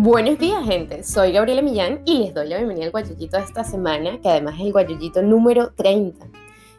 [0.00, 1.02] Buenos días, gente.
[1.02, 4.54] Soy Gabriela Millán y les doy la bienvenida al guayollito de esta semana, que además
[4.54, 6.24] es el guayollito número 30.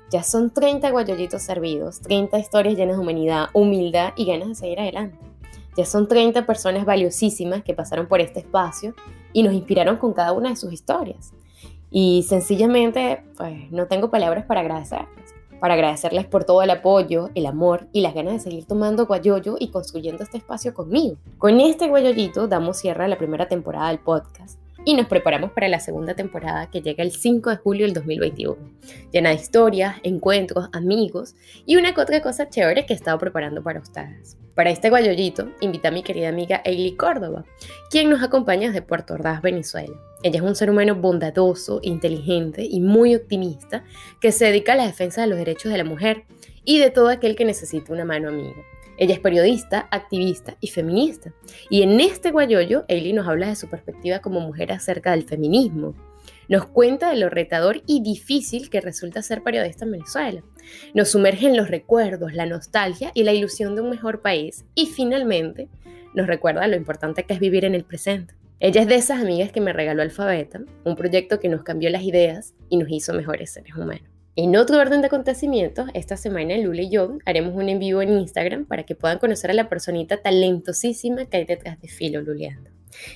[0.09, 4.79] Ya son 30 guayoyitos servidos, 30 historias llenas de humanidad, humildad y ganas de seguir
[4.79, 5.17] adelante.
[5.75, 8.93] Ya son 30 personas valiosísimas que pasaron por este espacio
[9.33, 11.33] y nos inspiraron con cada una de sus historias.
[11.91, 15.18] Y sencillamente, pues no tengo palabras para agradecerles.
[15.59, 19.57] Para agradecerles por todo el apoyo, el amor y las ganas de seguir tomando guayoyo
[19.59, 21.17] y construyendo este espacio conmigo.
[21.37, 24.59] Con este guayollito damos cierre a la primera temporada del podcast
[24.89, 28.57] y nos preparamos para la segunda temporada que llega el 5 de julio del 2021,
[29.11, 31.35] llena de historias, encuentros, amigos
[31.67, 34.35] y una que otra cosa chévere que he estado preparando para ustedes.
[34.55, 37.45] Para este guayollito, invité a mi querida amiga Ailey Córdoba,
[37.91, 39.93] quien nos acompaña desde Puerto Ordaz, Venezuela.
[40.23, 43.83] Ella es un ser humano bondadoso, inteligente y muy optimista
[44.19, 46.23] que se dedica a la defensa de los derechos de la mujer
[46.65, 48.63] y de todo aquel que necesite una mano amiga.
[48.99, 51.33] Ella es periodista, activista y feminista.
[51.69, 55.95] Y en este guayoyo, Ailey nos habla de su perspectiva como mujer acerca del feminismo.
[56.49, 60.43] Nos cuenta de lo retador y difícil que resulta ser periodista en Venezuela.
[60.93, 64.65] Nos sumerge en los recuerdos, la nostalgia y la ilusión de un mejor país.
[64.75, 65.69] Y finalmente,
[66.13, 68.33] nos recuerda lo importante que es vivir en el presente.
[68.59, 72.03] Ella es de esas amigas que me regaló Alfabeta, un proyecto que nos cambió las
[72.03, 74.18] ideas y nos hizo mejores seres humanos.
[74.41, 78.17] En otro orden de acontecimientos, esta semana Lula y yo haremos un en vivo en
[78.17, 82.69] Instagram para que puedan conocer a la personita talentosísima que hay detrás de Filo Luleando.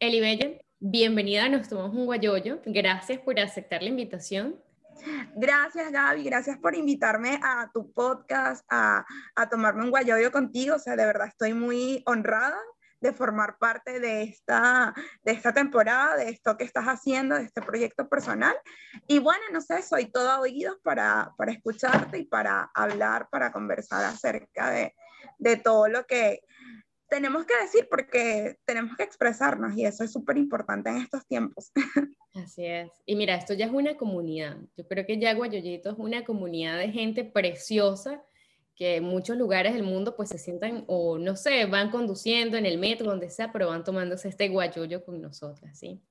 [0.01, 0.49] Eli Bella,
[0.81, 2.59] bienvenida a Nos Tomamos un Guayoyo.
[2.65, 4.57] Gracias por aceptar la invitación.
[5.35, 9.05] Gracias, Gaby, gracias por invitarme a tu podcast, a,
[9.49, 10.75] tomarme un guayoyo contigo.
[10.75, 12.57] O sea, de verdad estoy muy honrada
[13.01, 17.61] de formar parte de esta, de esta temporada, de esto que estás haciendo, de este
[17.61, 18.55] proyecto personal.
[19.07, 24.03] Y bueno, no sé, soy todo oídos para, para escucharte y para hablar, para conversar
[24.05, 24.95] acerca de,
[25.37, 26.41] de todo lo que
[27.09, 31.71] tenemos que decir porque tenemos que expresarnos y eso es súper importante en estos tiempos.
[32.33, 32.91] Así es.
[33.05, 34.57] Y mira, esto ya es una comunidad.
[34.75, 38.23] Yo creo que ya Guayoyito es una comunidad de gente preciosa
[38.75, 42.65] que en muchos lugares del mundo pues se sientan o no sé, van conduciendo en
[42.65, 46.01] el metro, donde sea, pero van tomándose este guayoyo con nosotras, ¿sí?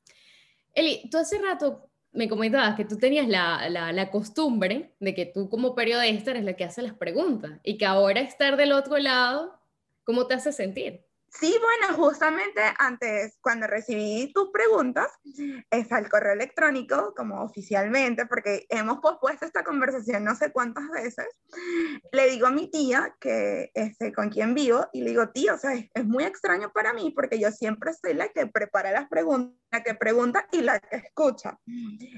[0.73, 5.27] Eli, tú hace rato me comentabas que tú tenías la, la, la, costumbre de que
[5.27, 8.97] tú como periodista eres la que hace las preguntas y que ahora estar del otro
[8.99, 9.59] lado
[10.05, 11.05] ¿Cómo te hace sentir?
[11.41, 15.09] Sí, bueno, justamente antes, cuando recibí tus preguntas,
[15.69, 21.27] está el correo electrónico, como oficialmente, porque hemos pospuesto esta conversación no sé cuántas veces,
[22.13, 25.59] le digo a mi tía, que este, con quien vivo, y le digo, tía, o
[25.59, 29.09] sea, es, es, muy extraño para mí, porque yo siempre soy la que prepara las
[29.09, 31.59] preguntas, la que pregunta y la que escucha.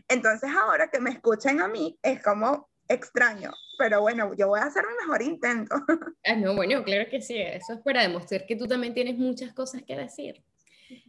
[0.09, 4.65] Entonces ahora que me escuchen a mí, es como extraño, pero bueno, yo voy a
[4.65, 5.75] hacer mi mejor intento.
[6.29, 9.53] Ah, no, bueno, claro que sí, eso es para demostrar que tú también tienes muchas
[9.53, 10.43] cosas que decir.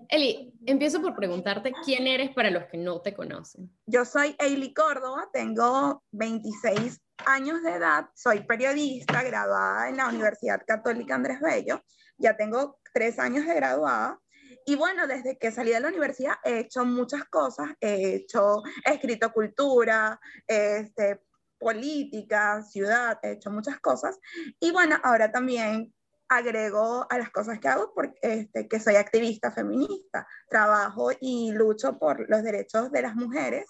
[0.09, 3.71] Eli, empiezo por preguntarte quién eres para los que no te conocen.
[3.85, 10.61] Yo soy Eli Córdoba, tengo 26 años de edad, soy periodista graduada en la Universidad
[10.65, 11.83] Católica Andrés Bello,
[12.17, 14.19] ya tengo tres años de graduada.
[14.65, 18.95] Y bueno, desde que salí de la universidad he hecho muchas cosas, he hecho, he
[18.95, 21.21] escrito cultura, este,
[21.59, 24.19] política, ciudad, he hecho muchas cosas.
[24.59, 25.94] Y bueno, ahora también
[26.29, 31.98] agrego a las cosas que hago porque este, que soy activista feminista, trabajo y lucho
[31.98, 33.65] por los derechos de las mujeres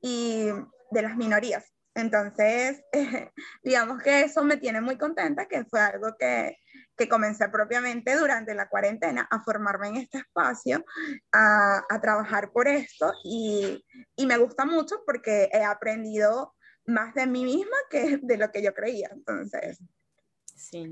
[0.00, 0.46] y
[0.90, 1.72] de las minorías.
[1.94, 2.82] Entonces,
[3.64, 6.56] digamos que eso me tiene muy contenta, que fue algo que,
[6.96, 10.84] que comencé propiamente durante la cuarentena a formarme en este espacio,
[11.32, 13.84] a, a trabajar por esto y,
[14.14, 16.54] y me gusta mucho porque he aprendido
[16.90, 19.10] más de mí misma que de lo que yo creía.
[19.12, 19.78] Entonces,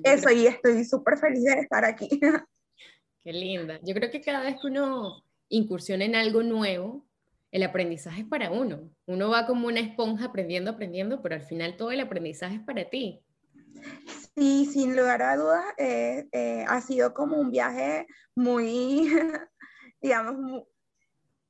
[0.02, 2.08] eso y estoy súper feliz de estar aquí.
[3.24, 3.78] Qué linda.
[3.82, 7.06] Yo creo que cada vez que uno incursiona en algo nuevo,
[7.50, 8.90] el aprendizaje es para uno.
[9.06, 12.88] Uno va como una esponja aprendiendo, aprendiendo, pero al final todo el aprendizaje es para
[12.88, 13.22] ti.
[14.34, 19.08] Sí, sin lugar a dudas, eh, eh, ha sido como un viaje muy,
[20.00, 20.64] digamos,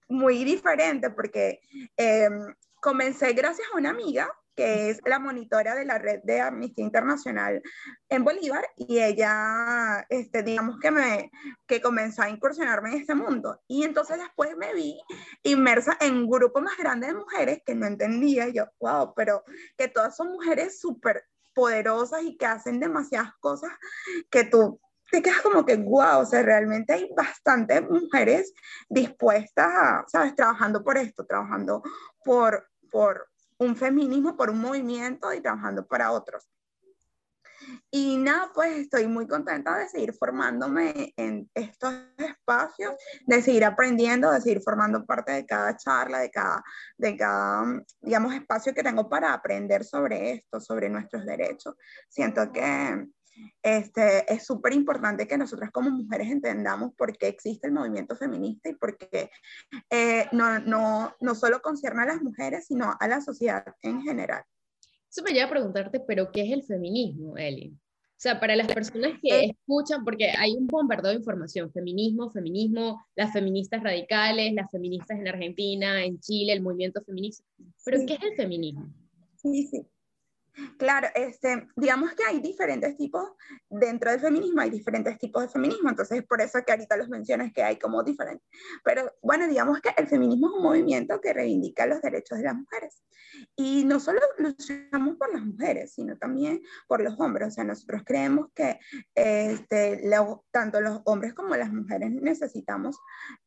[0.09, 1.61] muy diferente porque
[1.97, 4.29] em, comencé gracias a una amiga
[4.59, 7.63] que es la monitora de la red de Amnistía Internacional
[8.09, 11.31] en Bolívar, y ella, este, digamos que me,
[11.65, 13.61] que comenzó a incursionarme en este mundo.
[13.69, 15.01] Y entonces después me vi
[15.45, 19.45] inmersa en un grupo más grande de mujeres que no entendía, yo, wow, pero
[19.77, 23.71] que todas son mujeres súper poderosas y que hacen demasiadas cosas
[24.29, 28.53] que tú te quedas como que, wow, o sea, realmente hay bastantes mujeres
[28.89, 30.35] dispuestas a, ¿sabes?
[30.35, 31.81] Trabajando por esto, trabajando
[32.25, 33.29] por, por
[33.59, 36.49] un feminismo, por un movimiento y trabajando para otros.
[37.91, 42.95] Y nada, pues estoy muy contenta de seguir formándome en estos espacios,
[43.27, 46.63] de seguir aprendiendo, de seguir formando parte de cada charla, de cada,
[46.97, 51.75] de cada, digamos, espacio que tengo para aprender sobre esto, sobre nuestros derechos.
[52.09, 53.07] Siento que
[53.63, 58.69] este, es súper importante que nosotras como mujeres entendamos por qué existe el movimiento feminista
[58.69, 59.31] y por qué
[59.91, 64.43] eh, no, no, no solo concierne a las mujeres, sino a la sociedad en general.
[65.11, 67.75] Eso me lleva a preguntarte, pero ¿qué es el feminismo, Eli?
[68.19, 69.51] O sea, para las personas que eh.
[69.51, 75.29] escuchan, porque hay un bombardeo de información, feminismo, feminismo, las feministas radicales, las feministas en
[75.29, 77.45] Argentina, en Chile, el movimiento feminista,
[77.85, 78.93] pero ¿qué es el feminismo?
[79.37, 79.87] Sí, sí.
[80.79, 83.31] Claro, este, digamos que hay diferentes tipos,
[83.69, 87.53] dentro del feminismo hay diferentes tipos de feminismo, entonces por eso que ahorita los mencionas
[87.53, 88.47] que hay como diferentes.
[88.85, 92.55] Pero bueno, digamos que el feminismo es un movimiento que reivindica los derechos de las
[92.55, 93.03] mujeres.
[93.57, 97.49] Y no solo luchamos por las mujeres, sino también por los hombres.
[97.49, 98.79] O sea, nosotros creemos que
[99.15, 100.03] este,
[100.51, 102.99] tanto los hombres como las mujeres necesitamos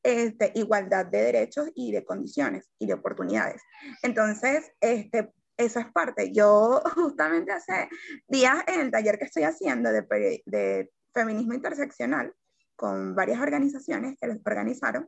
[0.04, 3.62] este, igualdad de derechos y de condiciones y de oportunidades.
[4.04, 5.34] Entonces, este,
[5.66, 6.32] eso es parte.
[6.32, 7.90] Yo justamente hace
[8.28, 12.34] días en el taller que estoy haciendo de, de feminismo interseccional
[12.82, 15.08] con varias organizaciones que los organizaron,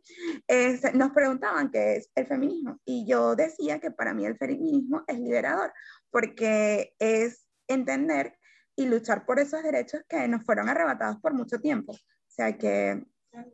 [0.94, 2.80] nos preguntaban qué es el feminismo.
[2.86, 5.74] Y yo decía que para mí el feminismo es liberador,
[6.12, 8.38] porque es entender
[8.76, 11.94] y luchar por esos derechos que nos fueron arrebatados por mucho tiempo.
[11.94, 13.04] O sea, que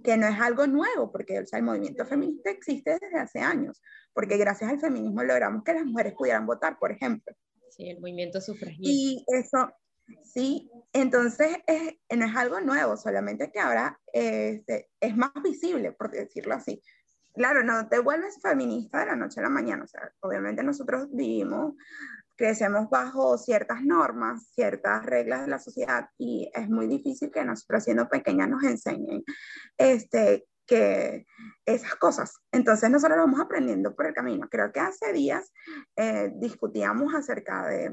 [0.04, 3.82] que no es algo nuevo, porque el movimiento feminista existe desde hace años,
[4.14, 7.34] porque gracias al feminismo logramos que las mujeres pudieran votar, por ejemplo.
[7.70, 8.84] Sí, el movimiento sufragista.
[8.84, 9.72] Y eso,
[10.24, 11.58] sí, entonces
[12.16, 16.82] no es algo nuevo, solamente que ahora este, es más visible, por decirlo así.
[17.34, 21.08] Claro, no te vuelves feminista de la noche a la mañana, o sea, obviamente nosotros
[21.12, 21.76] vivimos
[22.40, 27.84] crecemos bajo ciertas normas, ciertas reglas de la sociedad y es muy difícil que nosotros
[27.84, 29.26] siendo pequeñas nos enseñen
[29.78, 31.26] este, que
[31.66, 32.38] esas cosas.
[32.54, 34.48] Entonces nosotros lo vamos aprendiendo por el camino.
[34.50, 35.52] Creo que hace días
[35.98, 37.92] eh, discutíamos acerca de,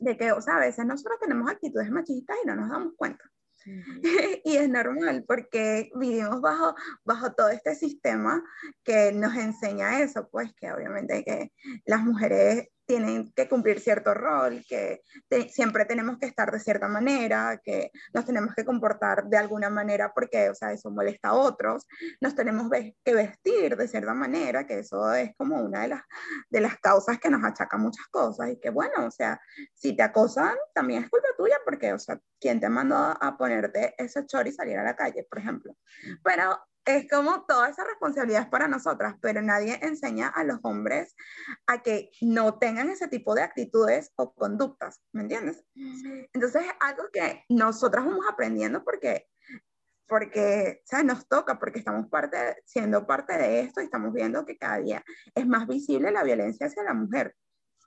[0.00, 3.30] de que, o sea, a veces nosotros tenemos actitudes machistas y no nos damos cuenta.
[4.44, 8.42] y es normal porque vivimos bajo, bajo todo este sistema
[8.82, 11.52] que nos enseña eso, pues que obviamente que
[11.84, 15.02] las mujeres tienen que cumplir cierto rol, que
[15.50, 20.12] siempre tenemos que estar de cierta manera, que nos tenemos que comportar de alguna manera
[20.14, 21.86] porque, o sea, eso molesta a otros,
[22.20, 26.02] nos tenemos que vestir de cierta manera, que eso es como una de las,
[26.48, 28.50] de las causas que nos achaca muchas cosas.
[28.50, 29.40] Y que, bueno, o sea,
[29.74, 33.94] si te acosan, también es culpa tuya porque, o sea, ¿quién te mandó a ponerte
[33.98, 35.76] ese chor y salir a la calle, por ejemplo?
[36.22, 41.14] Pero es como toda esa responsabilidad es para nosotras, pero nadie enseña a los hombres
[41.66, 45.64] a que no tengan ese tipo de actitudes o conductas, ¿me entiendes?
[46.32, 49.26] Entonces es algo que nosotras vamos aprendiendo porque
[50.08, 51.04] porque ¿sabes?
[51.04, 55.04] nos toca, porque estamos parte, siendo parte de esto y estamos viendo que cada día
[55.34, 57.34] es más visible la violencia hacia la mujer.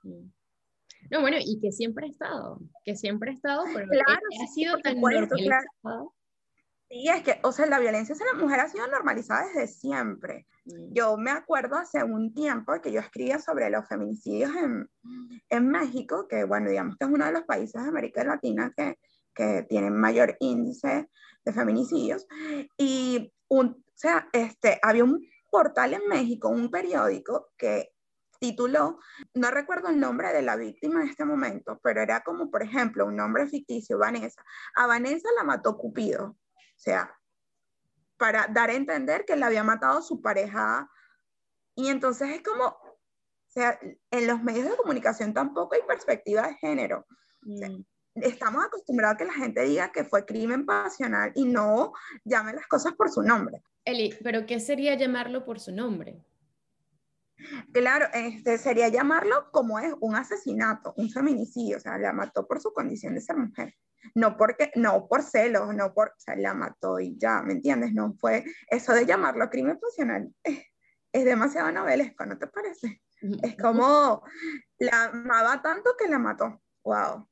[0.02, 4.76] No, bueno, y que siempre ha estado, que siempre ha estado, pero claro, ha sido
[4.80, 6.14] tan normalizado.
[6.90, 10.48] Sí, es que, o sea, la violencia hacia la mujer ha sido normalizada desde siempre.
[10.64, 10.92] Mm.
[10.92, 14.90] Yo me acuerdo hace un tiempo que yo escribía sobre los feminicidios en,
[15.50, 18.98] en, México, que bueno, digamos que es uno de los países de América Latina que,
[19.32, 21.08] que tienen mayor índice
[21.44, 22.26] de feminicidios.
[22.76, 27.92] Y, un, o sea, este, había un portal en México, un periódico que
[28.40, 28.98] tituló,
[29.34, 33.06] no recuerdo el nombre de la víctima en este momento, pero era como, por ejemplo,
[33.06, 34.42] un nombre ficticio, Vanessa.
[34.74, 36.36] A Vanessa la mató Cupido.
[36.80, 37.14] O sea,
[38.16, 40.90] para dar a entender que le había matado su pareja.
[41.74, 42.98] Y entonces es como, o
[43.48, 43.78] sea,
[44.10, 47.06] en los medios de comunicación tampoco hay perspectiva de género.
[47.42, 47.82] Mm.
[48.16, 51.92] estamos acostumbrados a que la gente diga que fue crimen pasional y no
[52.24, 53.62] llame las cosas por su nombre.
[53.84, 56.24] Eli, pero ¿qué sería llamarlo por su nombre?
[57.72, 62.60] Claro, este sería llamarlo como es un asesinato, un feminicidio, o sea, la mató por
[62.60, 63.74] su condición de ser mujer
[64.14, 67.92] no porque, no por celos, no por, o sea, la mató y ya, ¿me entiendes?
[67.92, 70.32] No fue eso de llamarlo crimen pasional.
[71.12, 73.00] es demasiado novelesco, ¿no te parece?
[73.42, 74.22] Es como
[74.78, 76.62] la amaba tanto que la mató.
[76.84, 77.28] Wow.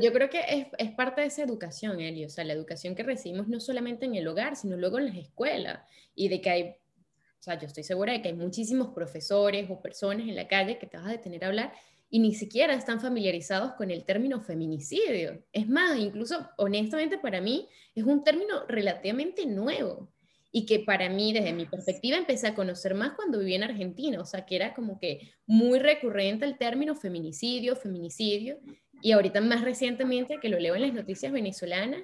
[0.00, 3.02] Yo creo que es, es, parte de esa educación, Eli, o sea, la educación que
[3.02, 5.80] recibimos no solamente en el hogar, sino luego en las escuelas,
[6.14, 9.82] y de que hay, o sea, yo estoy segura de que hay muchísimos profesores o
[9.82, 11.72] personas en la calle que te vas a detener a hablar
[12.10, 15.44] y ni siquiera están familiarizados con el término feminicidio.
[15.52, 20.10] Es más, incluso honestamente para mí es un término relativamente nuevo
[20.50, 24.20] y que para mí, desde mi perspectiva, empecé a conocer más cuando viví en Argentina,
[24.20, 28.58] o sea, que era como que muy recurrente el término feminicidio, feminicidio,
[29.02, 32.02] y ahorita más recientemente que lo leo en las noticias venezolanas,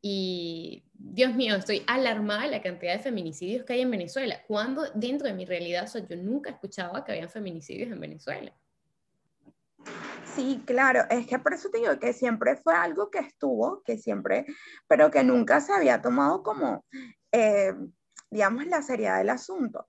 [0.00, 4.84] y Dios mío, estoy alarmada de la cantidad de feminicidios que hay en Venezuela, cuando
[4.94, 8.54] dentro de mi realidad, o yo nunca escuchaba que habían feminicidios en Venezuela.
[10.34, 13.96] Sí, claro, es que por eso te digo que siempre fue algo que estuvo, que
[13.96, 14.44] siempre,
[14.86, 16.84] pero que nunca se había tomado como,
[17.32, 17.72] eh,
[18.30, 19.88] digamos, la seriedad del asunto.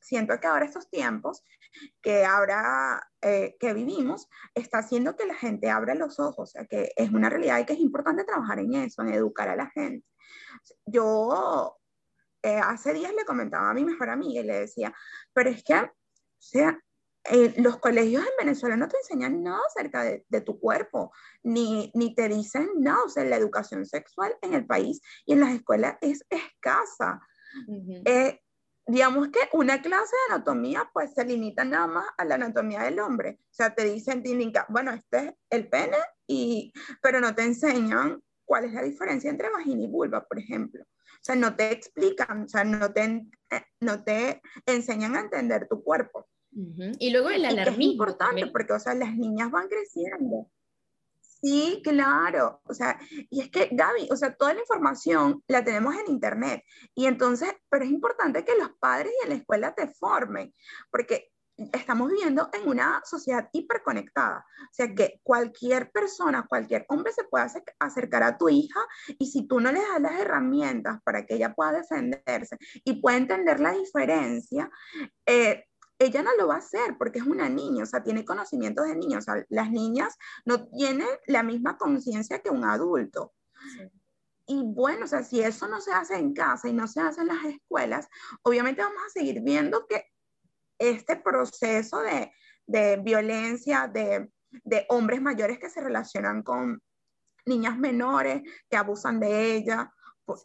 [0.00, 1.44] siento que ahora estos tiempos
[2.02, 6.66] que ahora eh, que vivimos está haciendo que la gente abra los ojos, o sea,
[6.66, 9.70] que es una realidad y que es importante trabajar en eso, en educar a la
[9.70, 10.04] gente.
[10.86, 11.76] Yo
[12.42, 14.92] eh, hace días le comentaba a mi mejor amiga y le decía,
[15.32, 15.90] pero es que, o
[16.38, 16.78] sea,
[17.24, 21.12] eh, los colegios en Venezuela no te enseñan nada acerca de, tu cuerpo,
[21.42, 25.40] ni, ni, te dicen nada, o sea, la educación sexual en el país y en
[25.40, 27.20] las escuelas es escasa.
[28.06, 28.40] Eh,
[28.86, 32.98] digamos que una clase de anatomía pues se limita nada más a la anatomía del
[33.00, 34.22] hombre, o sea, te dicen,
[34.68, 36.72] bueno, este es el pene, y,
[37.02, 40.82] pero no te enseñan cuál es la diferencia entre vagina y vulva, por ejemplo.
[40.82, 45.68] O sea, no te explican, o sea, no te, eh, no te enseñan a entender
[45.68, 46.28] tu cuerpo.
[46.52, 47.82] Y luego el alarmismo.
[47.82, 50.50] es importante porque, o sea, las niñas van creciendo.
[51.20, 52.60] Sí, claro.
[52.64, 56.62] O sea, y es que, Gaby, o sea, toda la información la tenemos en Internet.
[56.94, 60.54] Y entonces, pero es importante que los padres y en la escuela te formen,
[60.90, 61.30] porque
[61.72, 64.38] estamos viviendo en una sociedad hiperconectada.
[64.38, 67.46] O sea, que cualquier persona, cualquier hombre se puede
[67.78, 68.80] acercar a tu hija
[69.18, 73.16] y si tú no le das las herramientas para que ella pueda defenderse y pueda
[73.16, 74.70] entender la diferencia,
[75.26, 75.64] eh,
[76.00, 78.96] ella no lo va a hacer porque es una niña, o sea, tiene conocimientos de
[78.96, 79.18] niños.
[79.18, 80.16] O sea, las niñas
[80.46, 83.34] no tienen la misma conciencia que un adulto.
[84.46, 87.20] Y bueno, o sea, si eso no se hace en casa y no se hace
[87.20, 88.08] en las escuelas,
[88.42, 90.06] obviamente vamos a seguir viendo que
[90.78, 92.32] este proceso de,
[92.66, 94.32] de violencia, de,
[94.64, 96.82] de hombres mayores que se relacionan con
[97.44, 99.92] niñas menores, que abusan de ella,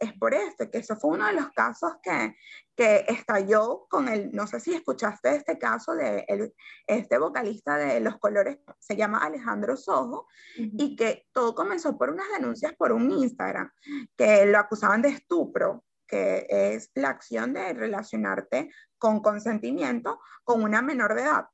[0.00, 2.36] es por esto, que eso fue uno de los casos que,
[2.74, 6.54] que estalló con el, no sé si escuchaste este caso de el,
[6.86, 10.26] este vocalista de Los Colores, se llama Alejandro Sojo,
[10.56, 13.70] y que todo comenzó por unas denuncias por un Instagram,
[14.16, 20.82] que lo acusaban de estupro, que es la acción de relacionarte con consentimiento con una
[20.82, 21.46] menor de edad.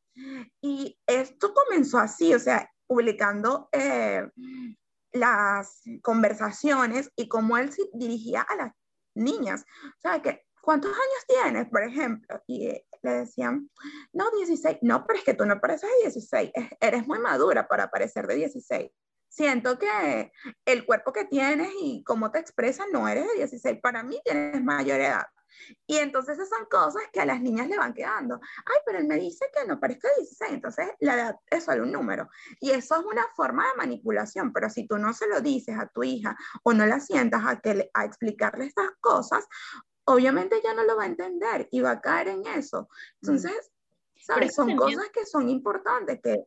[0.60, 4.28] Y esto comenzó así, o sea, publicando eh,
[5.12, 8.72] las conversaciones y cómo él se dirigía a las
[9.14, 9.64] niñas.
[9.98, 12.42] O sea, que, ¿cuántos años tienes, por ejemplo?
[12.46, 12.68] Y
[13.02, 13.70] le decían,
[14.12, 14.78] no, 16.
[14.82, 16.50] No, pero es que tú no pareces de 16.
[16.80, 18.90] Eres muy madura para parecer de 16.
[19.28, 20.30] Siento que
[20.66, 23.80] el cuerpo que tienes y cómo te expresas no eres de 16.
[23.82, 25.24] Para mí tienes mayor edad.
[25.86, 28.40] Y entonces esas son cosas que a las niñas le van quedando.
[28.66, 31.92] Ay, pero él me dice que no parezca 16, entonces la edad es solo un
[31.92, 32.28] número.
[32.60, 35.86] Y eso es una forma de manipulación, pero si tú no se lo dices a
[35.88, 39.46] tu hija o no la sientas a, que, a explicarle estas cosas,
[40.04, 42.88] obviamente ella no lo va a entender y va a caer en eso.
[43.20, 43.72] Entonces,
[44.16, 44.54] ¿sabes?
[44.54, 46.44] Son cosas que son importantes, que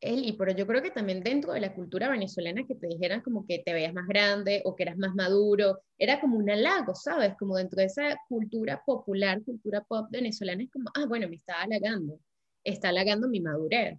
[0.00, 3.46] Eli, pero yo creo que también dentro de la cultura venezolana que te dijeran como
[3.46, 7.34] que te veías más grande o que eras más maduro, era como un halago, ¿sabes?
[7.38, 11.60] Como dentro de esa cultura popular, cultura pop venezolana, es como, ah, bueno, me está
[11.60, 12.18] halagando,
[12.64, 13.98] está halagando mi madurez.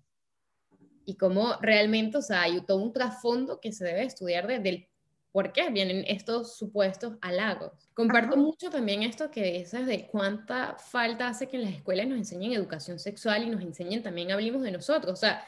[1.05, 4.87] Y como realmente, o sea, hay todo un trasfondo que se debe estudiar desde el
[5.31, 7.71] por qué vienen estos supuestos halagos.
[7.93, 12.17] Comparto mucho también esto que dices de cuánta falta hace que en las escuelas nos
[12.17, 15.13] enseñen educación sexual y nos enseñen también, hablemos de nosotros.
[15.13, 15.43] O sea,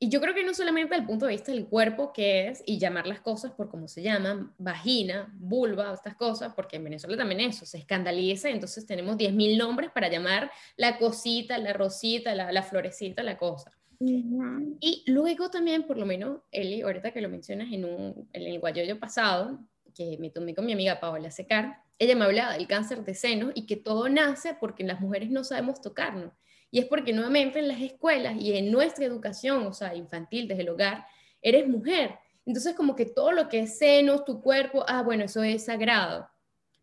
[0.00, 2.62] y yo creo que no solamente desde el punto de vista del cuerpo, que es,
[2.66, 7.16] y llamar las cosas por cómo se llaman, vagina, vulva, estas cosas, porque en Venezuela
[7.16, 12.52] también eso, se escandaliza, entonces tenemos 10.000 nombres para llamar la cosita, la rosita, la,
[12.52, 13.72] la florecita, la cosa.
[14.00, 18.60] Y luego también, por lo menos, Eli, ahorita que lo mencionas en, un, en el
[18.60, 19.58] guayoyo pasado,
[19.94, 23.50] que me tomé con mi amiga Paola Secar, ella me hablaba del cáncer de seno
[23.54, 26.32] y que todo nace porque las mujeres no sabemos tocarnos.
[26.70, 30.62] Y es porque nuevamente en las escuelas y en nuestra educación, o sea, infantil, desde
[30.62, 31.06] el hogar,
[31.40, 32.18] eres mujer.
[32.44, 36.28] Entonces como que todo lo que es senos, tu cuerpo, ah, bueno, eso es sagrado.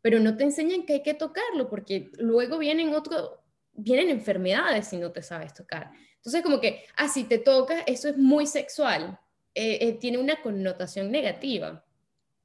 [0.02, 4.98] pero no te enseñan que hay que tocarlo, porque luego vienen otro, vienen enfermedades si
[4.98, 5.92] no te sabes tocar.
[6.18, 9.20] Entonces, como que, ah, si te tocas, eso es muy sexual,
[9.56, 11.84] eh, eh, tiene una connotación negativa.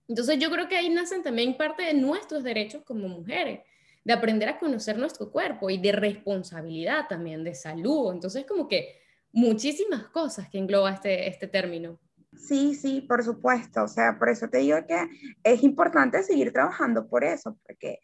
[0.08, 3.60] Entonces, yo creo que ahí nacen también parte de nuestros derechos como mujeres,
[4.10, 8.12] de aprender a conocer nuestro cuerpo y de responsabilidad también, de salud.
[8.12, 8.98] Entonces, como que
[9.32, 12.00] muchísimas cosas que engloba este, este término.
[12.36, 13.84] Sí, sí, por supuesto.
[13.84, 15.08] O sea, por eso te digo que
[15.44, 18.00] es importante seguir trabajando por eso, porque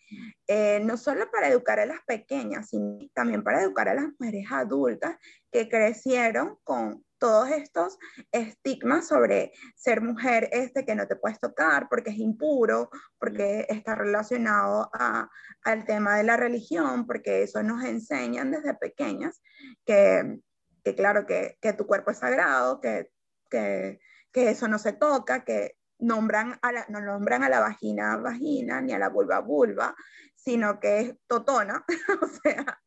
[0.47, 4.47] eh, no solo para educar a las pequeñas, sino también para educar a las mujeres
[4.51, 5.17] adultas
[5.51, 7.99] que crecieron con todos estos
[8.33, 13.95] estigmas sobre ser mujer, este que no te puedes tocar porque es impuro, porque está
[13.95, 15.29] relacionado a,
[15.63, 19.43] al tema de la religión, porque eso nos enseñan desde pequeñas,
[19.85, 20.41] que,
[20.85, 23.11] que claro, que, que, tu cuerpo es sagrado, que,
[23.51, 23.99] que
[24.37, 28.83] que eso no se toca, que nombran a la, no nombran a la vagina vagina
[28.83, 29.97] ni a la vulva vulva,
[30.35, 31.83] sino que es totona,
[32.23, 32.79] o sea,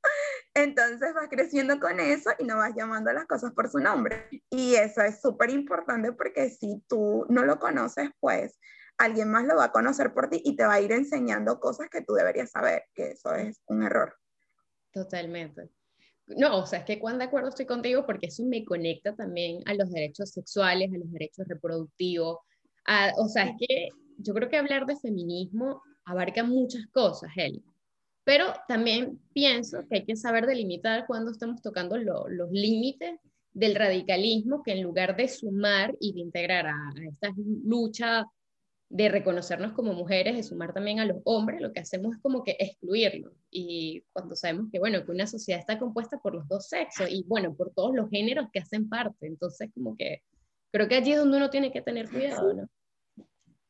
[0.53, 4.27] entonces vas creciendo con eso y no vas llamando a las cosas por su nombre.
[4.49, 8.59] Y eso es súper importante porque si tú no lo conoces, pues
[8.97, 11.89] alguien más lo va a conocer por ti y te va a ir enseñando cosas
[11.89, 14.15] que tú deberías saber, que eso es un error.
[14.91, 15.69] Totalmente.
[16.27, 19.61] No, o sea, es que cuando de acuerdo estoy contigo porque eso me conecta también
[19.65, 22.37] a los derechos sexuales, a los derechos reproductivos.
[23.17, 27.63] o sea, es que yo creo que hablar de feminismo abarca muchas cosas, Eli.
[28.29, 33.19] Pero también pienso que hay que saber delimitar cuando estamos tocando los límites
[33.53, 37.33] del radicalismo, que en lugar de sumar y de integrar a, a esta
[37.65, 38.27] lucha
[38.87, 42.43] de reconocernos como mujeres, de sumar también a los hombres, lo que hacemos es como
[42.43, 43.33] que excluirlos.
[43.49, 47.23] Y cuando sabemos que, bueno, que una sociedad está compuesta por los dos sexos y,
[47.23, 49.25] bueno, por todos los géneros que hacen parte.
[49.25, 50.21] Entonces, como que
[50.71, 52.69] creo que allí es donde uno tiene que tener cuidado, ¿no?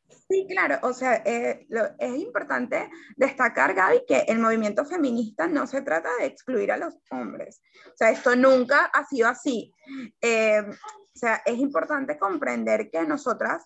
[0.09, 5.81] Sí, claro, o sea, eh, es importante destacar, Gaby, que el movimiento feminista no se
[5.81, 7.61] trata de excluir a los hombres.
[7.87, 9.73] O sea, esto nunca ha sido así.
[10.21, 13.65] Eh, o sea, es importante comprender que nosotras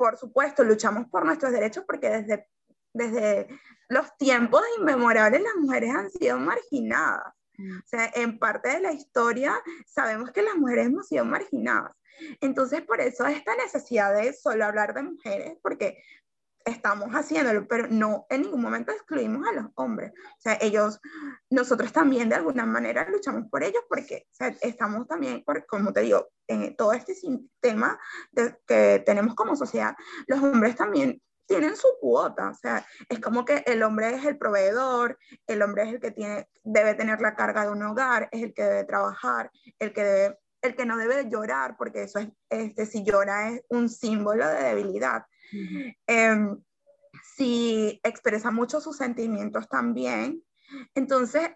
[0.00, 2.48] por supuesto, luchamos por nuestros derechos porque desde,
[2.94, 3.48] desde
[3.90, 7.34] los tiempos inmemorables las mujeres han sido marginadas.
[7.58, 7.76] Mm.
[7.76, 9.54] O sea, en parte de la historia
[9.86, 11.92] sabemos que las mujeres hemos sido marginadas.
[12.40, 16.02] Entonces, por eso esta necesidad de solo hablar de mujeres, porque
[16.64, 20.12] estamos haciéndolo, pero no en ningún momento excluimos a los hombres.
[20.12, 21.00] O sea, ellos,
[21.48, 26.00] nosotros también de alguna manera luchamos por ellos porque o estamos también, por, como te
[26.00, 27.98] digo, en todo este sistema
[28.66, 29.94] que tenemos como sociedad,
[30.26, 34.38] los hombres también tienen su cuota, o sea, es como que el hombre es el
[34.38, 38.44] proveedor, el hombre es el que tiene, debe tener la carga de un hogar, es
[38.44, 42.28] el que debe trabajar, el que debe el que no debe llorar, porque eso es,
[42.48, 45.26] este, si llora es un símbolo de debilidad.
[46.06, 46.62] Em,
[47.36, 50.42] si expresa mucho sus sentimientos también.
[50.94, 51.50] Entonces,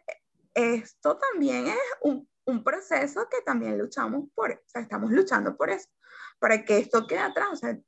[0.53, 5.71] esto también es un, un, proceso que también luchamos por, o sea, estamos luchando por
[5.71, 5.89] eso,
[6.39, 7.79] para que esto quede atrás, o sea,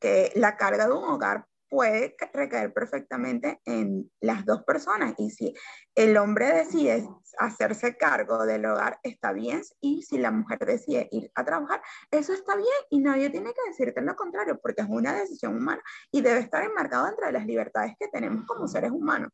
[0.00, 5.14] que la carga de un hogar puede recaer perfectamente en las dos personas.
[5.16, 5.54] Y si
[5.94, 9.62] el hombre decide hacerse cargo del hogar, está bien.
[9.80, 11.80] Y si la mujer decide ir a trabajar,
[12.10, 12.68] eso está bien.
[12.90, 16.62] Y nadie tiene que decirte lo contrario, porque es una decisión humana y debe estar
[16.64, 19.30] enmarcado entre las libertades que tenemos como seres humanos.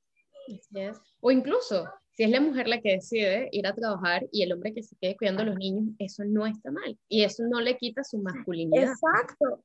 [1.21, 4.75] O incluso, si es la mujer la que decide ir a trabajar y el hombre
[4.75, 6.99] que se quede cuidando a los niños, eso no está mal.
[7.09, 8.93] Y eso no le quita su masculinidad.
[8.93, 9.65] Exacto.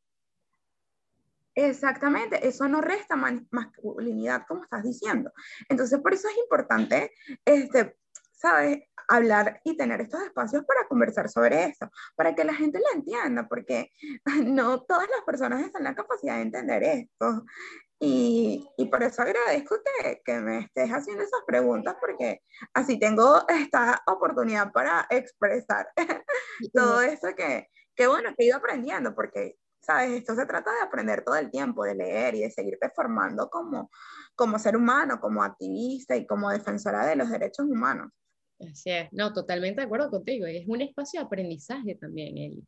[1.56, 5.32] Exactamente, eso no resta masculinidad, como estás diciendo.
[5.68, 7.12] Entonces, por eso es importante,
[7.44, 7.98] este,
[8.34, 8.84] ¿sabes?
[9.08, 13.48] Hablar y tener estos espacios para conversar sobre eso, para que la gente lo entienda,
[13.48, 13.92] porque
[14.46, 17.46] no todas las personas están en la capacidad de entender esto.
[18.00, 22.42] Y, y por eso agradezco que, que, me estés haciendo esas preguntas, porque
[22.74, 25.88] así tengo esta oportunidad para expresar
[26.74, 30.12] todo eso que, que, bueno, que he ido aprendiendo, porque ¿sabes?
[30.12, 33.90] Esto se trata de aprender todo el tiempo, de leer y de seguirte formando como,
[34.36, 38.12] como ser humano, como activista y como defensora de los derechos humanos.
[38.60, 40.46] Así es, no, totalmente de acuerdo contigo.
[40.46, 42.64] Es un espacio de aprendizaje también, Eli.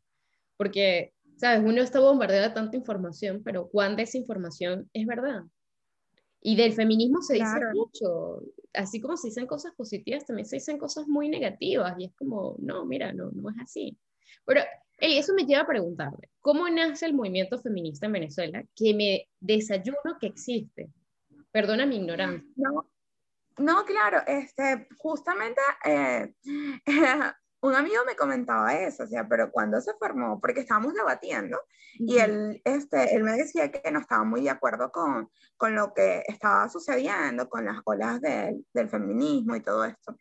[0.56, 1.62] Porque, ¿sabes?
[1.64, 5.44] Uno está bombardeado de tanta información, pero ¿cuán desinformación es verdad?
[6.40, 8.42] Y del feminismo se dice mucho,
[8.74, 12.56] así como se dicen cosas positivas, también se dicen cosas muy negativas, y es como,
[12.58, 13.96] no, mira, no, no es así.
[14.44, 14.60] Pero
[15.00, 18.64] y eso me lleva a preguntarle, ¿cómo nace el movimiento feminista en Venezuela?
[18.74, 20.90] Que me desayuno que existe.
[21.50, 22.48] Perdona mi ignorancia.
[22.56, 22.90] No,
[23.58, 26.32] no claro, este, justamente eh,
[27.60, 31.58] un amigo me comentaba eso, o sea, pero cuando se formó, porque estábamos debatiendo
[31.94, 35.94] y él, este, él me decía que no estaba muy de acuerdo con, con lo
[35.94, 40.16] que estaba sucediendo, con las olas del, del feminismo y todo esto.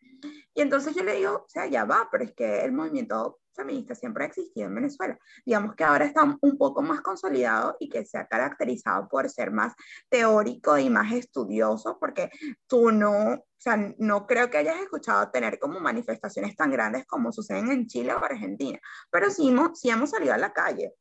[0.53, 3.95] Y entonces yo le digo, o sea, ya va, pero es que el movimiento feminista
[3.95, 5.17] siempre ha existido en Venezuela.
[5.45, 9.51] Digamos que ahora está un poco más consolidado y que se ha caracterizado por ser
[9.51, 9.73] más
[10.09, 12.29] teórico y más estudioso, porque
[12.67, 17.31] tú no, o sea, no creo que hayas escuchado tener como manifestaciones tan grandes como
[17.31, 18.79] suceden en Chile o Argentina,
[19.11, 20.93] pero sí sí hemos salido a la calle.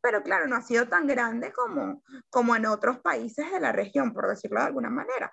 [0.00, 4.12] Pero claro, no ha sido tan grande como, como en otros países de la región,
[4.12, 5.30] por decirlo de alguna manera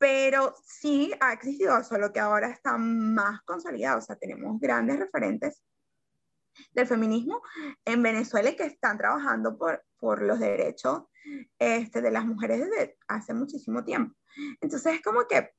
[0.00, 5.62] pero sí ha existido, solo que ahora está más consolidado, o sea, tenemos grandes referentes
[6.72, 7.42] del feminismo
[7.84, 11.02] en Venezuela que están trabajando por, por los derechos
[11.58, 14.16] este, de las mujeres desde hace muchísimo tiempo.
[14.62, 15.50] Entonces es como que,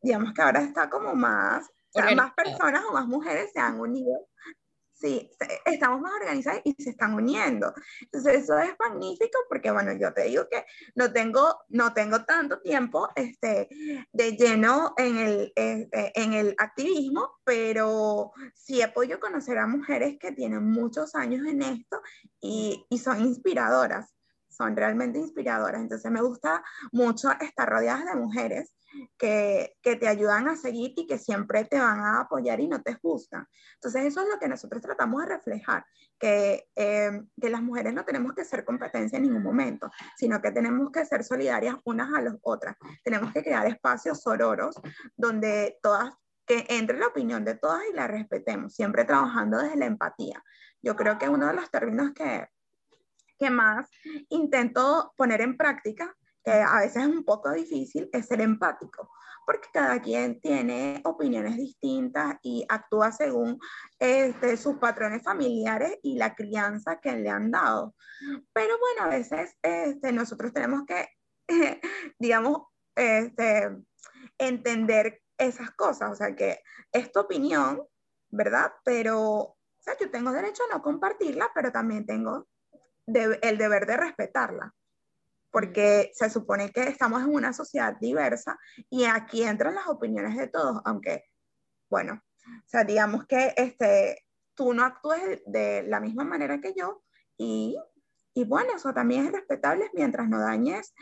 [0.00, 3.78] digamos que ahora está como más, o sea, más personas o más mujeres se han
[3.78, 4.26] unido
[5.02, 5.30] sí,
[5.66, 7.74] estamos más organizados y se están uniendo.
[8.00, 12.60] Entonces eso es magnífico porque, bueno, yo te digo que no tengo, no tengo tanto
[12.60, 13.68] tiempo este,
[14.12, 20.32] de lleno en el, en el activismo, pero sí he podido conocer a mujeres que
[20.32, 22.00] tienen muchos años en esto
[22.40, 24.14] y, y son inspiradoras
[24.52, 25.80] son realmente inspiradoras.
[25.80, 26.62] Entonces me gusta
[26.92, 28.74] mucho estar rodeadas de mujeres
[29.18, 32.82] que, que, te ayudan a seguir y que siempre te van a apoyar y no
[32.82, 33.46] te juzgan.
[33.74, 35.84] Entonces eso es lo que nosotros tratamos de reflejar,
[36.18, 40.52] que, eh, que las mujeres no tenemos que ser competencia en ningún momento, sino que
[40.52, 42.76] tenemos que ser solidarias unas a las otras.
[43.02, 44.76] Tenemos que crear espacios sororos
[45.16, 46.12] donde todas
[46.46, 50.42] que entre la opinión de todas y la respetemos, siempre trabajando desde la empatía.
[50.82, 52.48] Yo creo que uno de los términos que,
[53.42, 53.90] que más
[54.28, 59.10] intento poner en práctica que a veces es un poco difícil, es ser empático,
[59.46, 63.58] porque cada quien tiene opiniones distintas y actúa según
[63.98, 67.94] este, sus patrones familiares y la crianza que le han dado.
[68.52, 71.08] Pero bueno, a veces este, nosotros tenemos que,
[72.18, 72.62] digamos,
[72.96, 73.70] este,
[74.38, 76.60] entender esas cosas, o sea, que
[76.92, 77.82] es tu opinión,
[78.30, 78.72] ¿verdad?
[78.84, 82.48] Pero, o sea, yo tengo derecho a no compartirla, pero también tengo
[83.14, 84.74] el deber de respetarla
[85.52, 90.48] porque se supone que estamos en una sociedad diversa y aquí entran las opiniones de
[90.48, 91.26] todos, aunque,
[91.90, 97.04] bueno, o sea, digamos que este, tú no actúes de la misma manera que yo
[97.36, 97.78] y,
[98.34, 100.94] y bueno, eso también es respetable mientras no dañes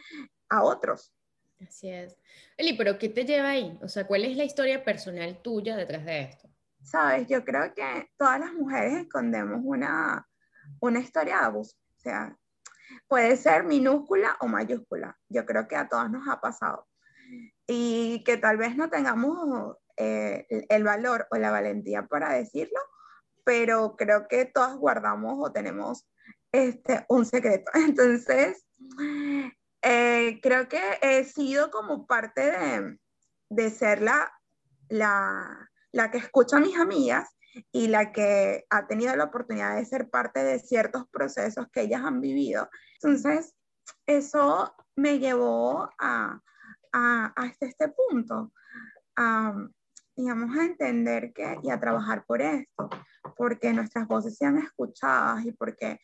[0.49, 1.15] a otros.
[1.61, 2.17] Así es.
[2.57, 3.79] Eli, pero ¿qué te lleva ahí?
[3.83, 6.49] O sea, ¿cuál es la historia personal tuya detrás de esto?
[6.83, 10.27] Sabes, yo creo que todas las mujeres escondemos una,
[10.81, 11.77] una historia de abuso.
[12.01, 12.35] O sea,
[13.09, 15.19] puede ser minúscula o mayúscula.
[15.29, 16.87] Yo creo que a todas nos ha pasado.
[17.67, 22.81] Y que tal vez no tengamos eh, el valor o la valentía para decirlo,
[23.45, 26.09] pero creo que todas guardamos o tenemos
[26.53, 27.71] este, un secreto.
[27.75, 28.65] Entonces,
[29.83, 32.99] eh, creo que he sido como parte de,
[33.51, 34.33] de ser la,
[34.89, 37.29] la, la que escucha a mis amigas
[37.73, 42.03] y la que ha tenido la oportunidad de ser parte de ciertos procesos que ellas
[42.05, 42.69] han vivido.
[43.03, 43.55] Entonces,
[44.07, 46.41] eso me llevó a,
[46.93, 48.53] a, hasta este punto,
[49.17, 49.55] a,
[50.17, 52.89] digamos, a entender que y a trabajar por esto,
[53.37, 56.01] porque nuestras voces sean escuchadas y porque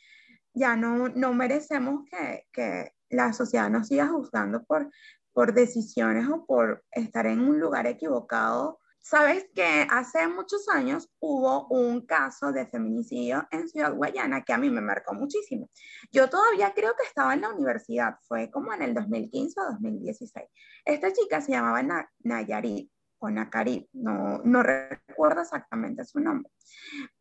[0.54, 4.90] ya no, no merecemos que, que la sociedad nos siga juzgando por,
[5.32, 11.68] por decisiones o por estar en un lugar equivocado Sabes que hace muchos años hubo
[11.68, 15.70] un caso de feminicidio en Ciudad Guayana que a mí me marcó muchísimo.
[16.10, 20.48] Yo todavía creo que estaba en la universidad, fue como en el 2015 o 2016.
[20.84, 22.90] Esta chica se llamaba Nayarit
[23.20, 26.50] o Nakarit, no, no recuerdo exactamente su nombre,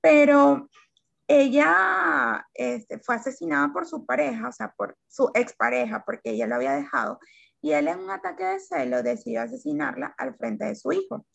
[0.01, 0.67] pero
[1.27, 6.55] ella este, fue asesinada por su pareja, o sea, por su expareja, porque ella lo
[6.55, 7.19] había dejado,
[7.65, 11.25] y él en un ataque de celo decidió asesinarla al frente de su hijo.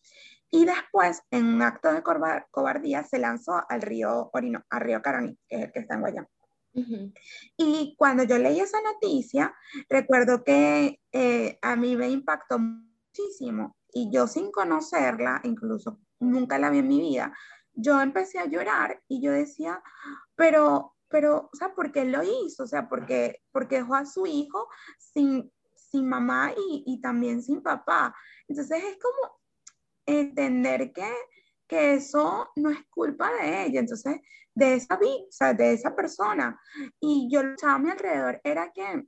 [0.51, 5.39] Y después, en un acto de cobardía, se lanzó al río Orino, al río Caraní,
[5.49, 6.29] que es el que está en Guayana.
[7.57, 9.55] Y cuando yo leí esa noticia,
[9.89, 16.71] recuerdo que eh, a mí me impactó muchísimo y yo sin conocerla, incluso nunca la
[16.71, 17.37] vi en mi vida,
[17.73, 19.83] yo empecé a llorar y yo decía,
[20.37, 22.65] pero, pero, o sea, ¿por qué lo hizo?
[22.65, 27.63] O sea, porque, porque dejó a su hijo sin, sin mamá y, y también sin
[27.63, 28.15] papá.
[28.47, 29.40] Entonces es como,
[30.07, 31.13] entender que,
[31.69, 34.17] que eso no es culpa de ella, entonces
[34.55, 36.61] de esa, o de esa persona.
[37.01, 39.07] Y yo luchaba a mi alrededor, era que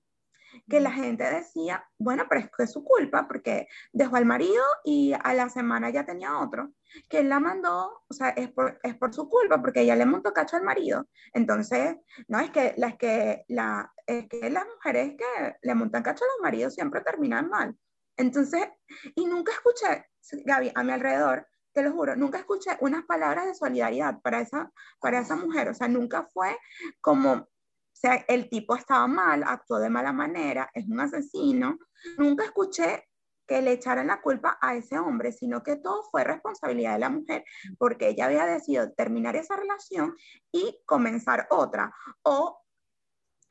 [0.68, 4.62] que la gente decía, bueno, pero es que es su culpa porque dejó al marido
[4.85, 6.72] y a la semana ya tenía otro,
[7.09, 10.07] que él la mandó, o sea, es por, es por su culpa porque ella le
[10.07, 11.07] montó cacho al marido.
[11.33, 11.96] Entonces,
[12.28, 16.28] no, es que, las que, la, es que las mujeres que le montan cacho a
[16.28, 17.76] los maridos siempre terminan mal.
[18.16, 18.68] Entonces,
[19.14, 20.07] y nunca escuché,
[20.44, 24.70] Gaby, a mi alrededor, te lo juro, nunca escuché unas palabras de solidaridad para esa,
[25.01, 25.68] para esa mujer.
[25.68, 26.57] O sea, nunca fue
[27.01, 27.48] como, o
[27.92, 31.79] sea, el tipo estaba mal, actuó de mala manera, es un asesino.
[32.18, 33.09] Nunca escuché
[33.46, 37.11] que le echaran la culpa a ese hombre, sino que todo fue responsabilidad de la
[37.11, 37.44] mujer,
[37.79, 40.14] porque ella había decidido terminar esa relación
[40.53, 41.92] y comenzar otra.
[42.22, 42.62] O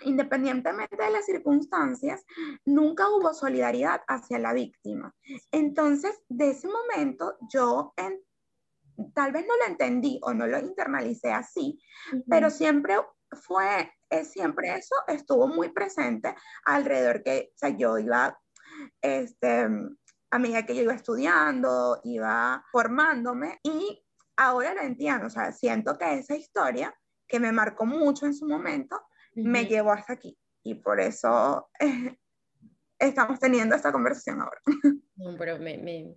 [0.04, 2.26] independientemente de las circunstancias,
[2.66, 5.14] nunca hubo solidaridad hacia la víctima.
[5.52, 8.22] Entonces, de ese momento, yo en,
[9.14, 11.80] tal vez no lo entendí o no lo internalicé así,
[12.28, 12.96] pero siempre
[13.32, 13.92] fue,
[14.24, 16.36] siempre eso estuvo muy presente
[16.66, 18.38] alrededor que, o sea, yo iba,
[19.02, 19.68] este,
[20.32, 24.04] a medida que yo iba estudiando, iba formándome y
[24.38, 26.94] ahora lo entiendo, o sea, siento que esa historia
[27.28, 29.02] que me marcó mucho en su momento,
[29.34, 31.70] me llevó hasta aquí y por eso
[33.00, 34.62] estamos teniendo esta conversación ahora.
[35.16, 36.16] No, pero me, me,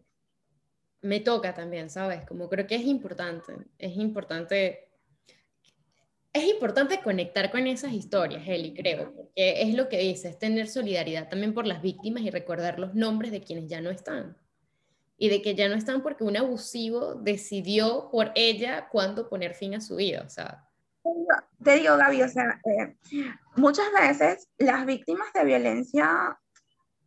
[1.03, 2.25] me toca también, ¿sabes?
[2.27, 4.89] Como creo que es importante, es importante
[6.35, 10.67] es importante conectar con esas historias, Eli, creo, porque es lo que dice, es tener
[10.67, 14.37] solidaridad también por las víctimas y recordar los nombres de quienes ya no están.
[15.17, 19.77] Y de que ya no están porque un abusivo decidió por ella cuándo poner fin
[19.77, 20.25] a su vida.
[20.27, 20.69] O sea.
[21.63, 22.97] Te digo, Gaby, o sea, eh,
[23.57, 26.39] muchas veces las víctimas de violencia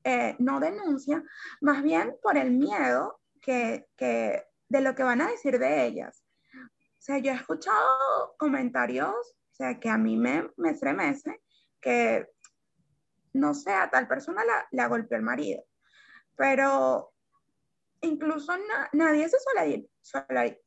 [0.03, 1.25] eh, no denuncian,
[1.62, 6.23] más bien por el miedo que, que de lo que van a decir de ellas.
[6.99, 11.41] Sea, yo he escuchado comentarios, o sea, que a mí me, me estremece,
[11.79, 12.27] que,
[13.33, 15.63] no sé, a tal persona la, la golpeó el marido,
[16.36, 17.13] pero
[18.01, 18.53] incluso
[18.93, 19.38] nadie se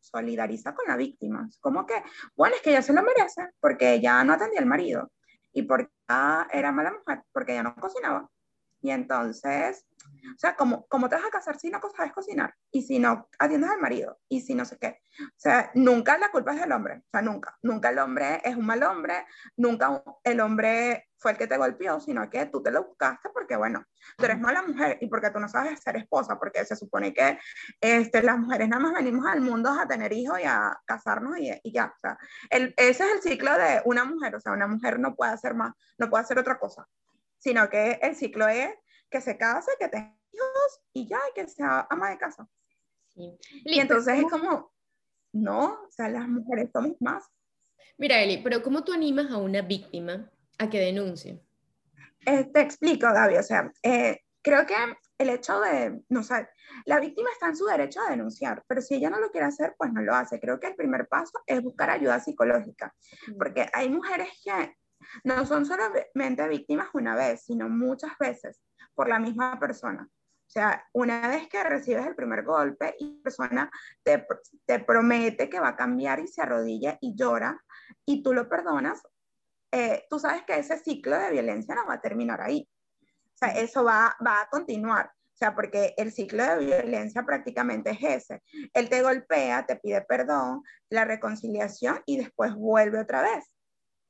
[0.00, 1.48] solidariza con la víctima.
[1.60, 2.02] Como que,
[2.34, 5.10] bueno, es que ella se lo merece porque ella no atendía al marido
[5.52, 5.92] y porque
[6.52, 8.28] era mala mujer, porque ella no cocinaba.
[8.82, 9.84] Y entonces,
[10.34, 12.54] o sea, ¿cómo, cómo te vas a casar si no sabes cocinar?
[12.70, 15.00] Y si no atiendes al marido, y si no sé qué.
[15.20, 17.58] O sea, nunca la culpa es del hombre, o sea, nunca.
[17.62, 22.00] Nunca el hombre es un mal hombre, nunca el hombre fue el que te golpeó,
[22.00, 23.84] sino que tú te lo buscaste porque, bueno,
[24.16, 27.38] tú eres mala mujer y porque tú no sabes ser esposa, porque se supone que
[27.80, 31.50] este, las mujeres nada más venimos al mundo a tener hijos y a casarnos y,
[31.62, 31.92] y ya.
[31.94, 35.14] O sea, el, ese es el ciclo de una mujer, o sea, una mujer no
[35.14, 36.86] puede hacer más, no puede hacer otra cosa
[37.40, 38.70] sino que el ciclo es
[39.10, 42.48] que se case, que tenga hijos y ya, que sea ama de casa.
[43.16, 44.72] Y entonces es como,
[45.32, 47.24] no, o sea, las mujeres somos más.
[47.98, 51.42] Mira, Eli, pero ¿cómo tú animas a una víctima a que denuncie?
[52.24, 54.74] Eh, te explico, Gaby, o sea, eh, creo que
[55.18, 56.48] el hecho de, no sé,
[56.86, 59.74] la víctima está en su derecho a denunciar, pero si ella no lo quiere hacer,
[59.76, 60.40] pues no lo hace.
[60.40, 62.94] Creo que el primer paso es buscar ayuda psicológica,
[63.38, 64.76] porque hay mujeres que
[65.24, 68.60] no son solamente víctimas una vez, sino muchas veces
[68.94, 70.08] por la misma persona.
[70.50, 73.70] O sea, una vez que recibes el primer golpe y la persona
[74.02, 74.26] te,
[74.66, 77.56] te promete que va a cambiar y se arrodilla y llora
[78.04, 79.00] y tú lo perdonas,
[79.70, 82.68] eh, tú sabes que ese ciclo de violencia no va a terminar ahí.
[83.00, 85.06] O sea, eso va, va a continuar.
[85.06, 88.42] O sea, porque el ciclo de violencia prácticamente es ese.
[88.74, 93.48] Él te golpea, te pide perdón, la reconciliación y después vuelve otra vez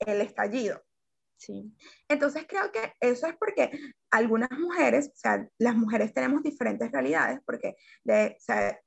[0.07, 0.83] el estallido.
[1.37, 1.75] Sí.
[2.09, 3.71] Entonces creo que eso es porque
[4.11, 8.79] algunas mujeres, o sea, las mujeres tenemos diferentes realidades, porque de, o sea,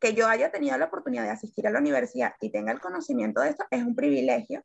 [0.00, 3.42] que yo haya tenido la oportunidad de asistir a la universidad y tenga el conocimiento
[3.42, 4.64] de esto es un privilegio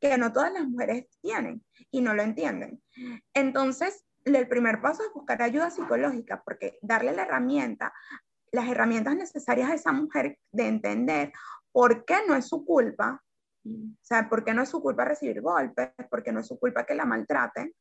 [0.00, 2.82] que no todas las mujeres tienen y no lo entienden.
[3.32, 7.94] Entonces, el primer paso es buscar ayuda psicológica, porque darle la herramienta,
[8.50, 11.32] las herramientas necesarias a esa mujer de entender
[11.70, 13.22] por qué no es su culpa
[13.66, 16.94] o sea, porque no es su culpa recibir golpes, porque no es su culpa que
[16.94, 17.74] la maltraten.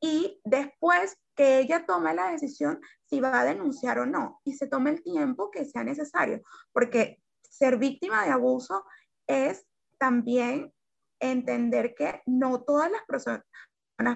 [0.00, 4.66] Y después que ella tome la decisión si va a denunciar o no y se
[4.66, 8.84] tome el tiempo que sea necesario, porque ser víctima de abuso
[9.26, 9.66] es
[9.98, 10.72] también
[11.20, 13.44] entender que no todas las personas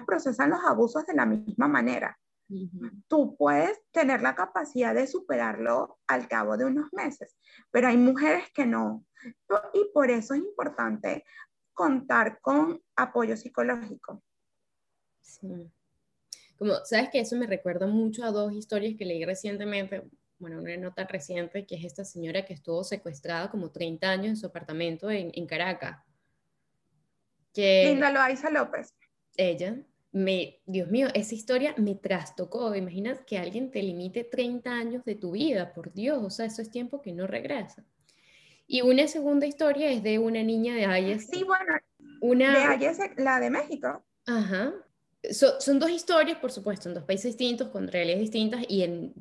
[0.05, 2.17] procesan los abusos de la misma manera.
[3.07, 7.35] Tú puedes tener la capacidad de superarlo al cabo de unos meses,
[7.71, 9.05] pero hay mujeres que no.
[9.73, 11.25] Y por eso es importante
[11.73, 14.23] contar con apoyo psicológico.
[15.21, 15.71] Sí.
[16.57, 20.03] Como, ¿sabes que Eso me recuerda mucho a dos historias que leí recientemente,
[20.37, 24.37] bueno, una nota reciente, que es esta señora que estuvo secuestrada como 30 años en
[24.37, 25.97] su apartamento en, en Caracas.
[27.53, 28.93] Que, Linda Loaiza López.
[29.35, 29.77] Ella,
[30.15, 32.73] me, Dios mío, esa historia me trastocó.
[32.73, 36.61] Imaginas que alguien te limite 30 años de tu vida, por Dios, o sea, eso
[36.61, 37.83] es tiempo que no regresa.
[38.65, 41.27] Y una segunda historia es de una niña de Ayes.
[41.27, 41.73] Sí, bueno,
[42.21, 42.77] una...
[42.77, 44.05] de la de México.
[44.25, 44.73] Ajá.
[45.59, 49.13] son dos historias, por supuesto, en dos países distintos, con realidades distintas y en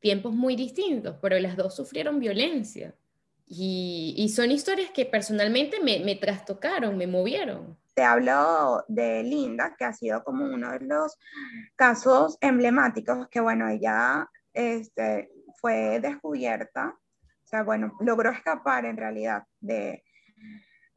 [0.00, 2.94] tiempos muy distintos, pero las dos sufrieron violencia.
[3.50, 7.78] Y, son historias que personalmente me, me trastocaron, me movieron.
[7.94, 11.16] Te hablo de Linda, que ha sido como uno de los
[11.74, 15.30] casos emblemáticos, que bueno, ella este,
[15.60, 20.04] fue descubierta, o sea, bueno, logró escapar en realidad de,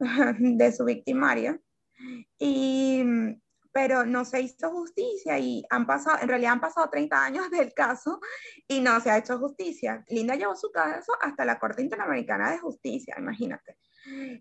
[0.38, 1.58] de su victimario,
[2.38, 3.02] y,
[3.72, 7.72] pero no se hizo justicia y han pasado, en realidad han pasado 30 años del
[7.72, 8.20] caso
[8.68, 10.04] y no se ha hecho justicia.
[10.08, 13.78] Linda llevó su caso hasta la Corte Interamericana de Justicia, imagínate.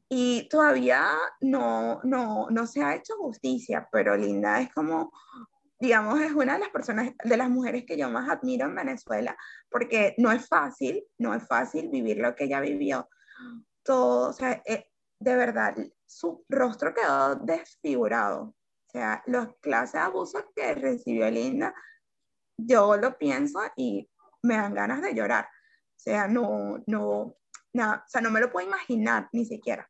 [0.10, 5.12] Y todavía no, no, no se ha hecho justicia, pero Linda es como,
[5.80, 9.38] digamos, es una de las personas, de las mujeres que yo más admiro en Venezuela,
[9.70, 13.08] porque no es fácil, no es fácil vivir lo que ella vivió.
[13.84, 14.88] Todo, o sea, eh,
[15.20, 18.56] de verdad, su rostro quedó desfigurado.
[18.92, 21.74] O sea, los clases de abusos que recibió Linda,
[22.58, 24.10] yo lo pienso y
[24.44, 25.46] me dan ganas de llorar.
[25.46, 27.38] O sea, no, no,
[27.72, 29.90] nada, o sea, no me lo puedo imaginar ni siquiera.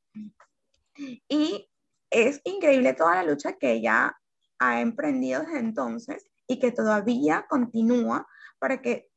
[1.27, 1.67] Y
[2.11, 4.15] es increíble toda la lucha que ella
[4.59, 8.27] ha emprendido desde entonces y que todavía continúa
[8.59, 9.09] para que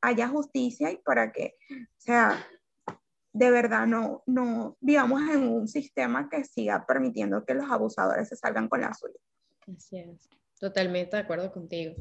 [0.00, 2.46] haya justicia y para que, o sea,
[3.38, 8.36] de verdad no, no vivamos en un sistema que siga permitiendo que los abusadores se
[8.36, 9.14] salgan con la suya.
[9.76, 11.94] Así es, totalmente de acuerdo contigo.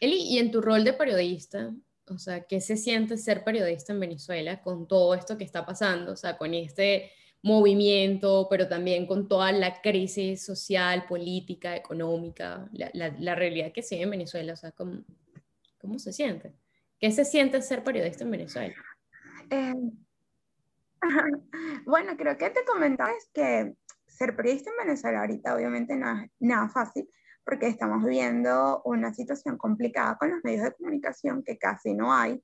[0.00, 1.72] Eli, y en tu rol de periodista,
[2.08, 6.12] o sea, ¿qué se siente ser periodista en Venezuela con todo esto que está pasando?
[6.12, 13.14] O sea, con este movimiento, pero también con toda la crisis social, política, económica, la,
[13.16, 14.54] la, realidad que sigue en Venezuela.
[14.54, 15.04] O sea, ¿cómo,
[15.78, 16.52] ¿cómo, se siente?
[16.98, 18.74] ¿Qué se siente ser periodista en Venezuela?
[19.50, 19.74] Eh,
[21.86, 23.74] bueno, creo que te comentaba es que
[24.06, 27.08] ser periodista en Venezuela ahorita obviamente no es nada fácil
[27.44, 32.42] porque estamos viviendo una situación complicada con los medios de comunicación que casi no hay.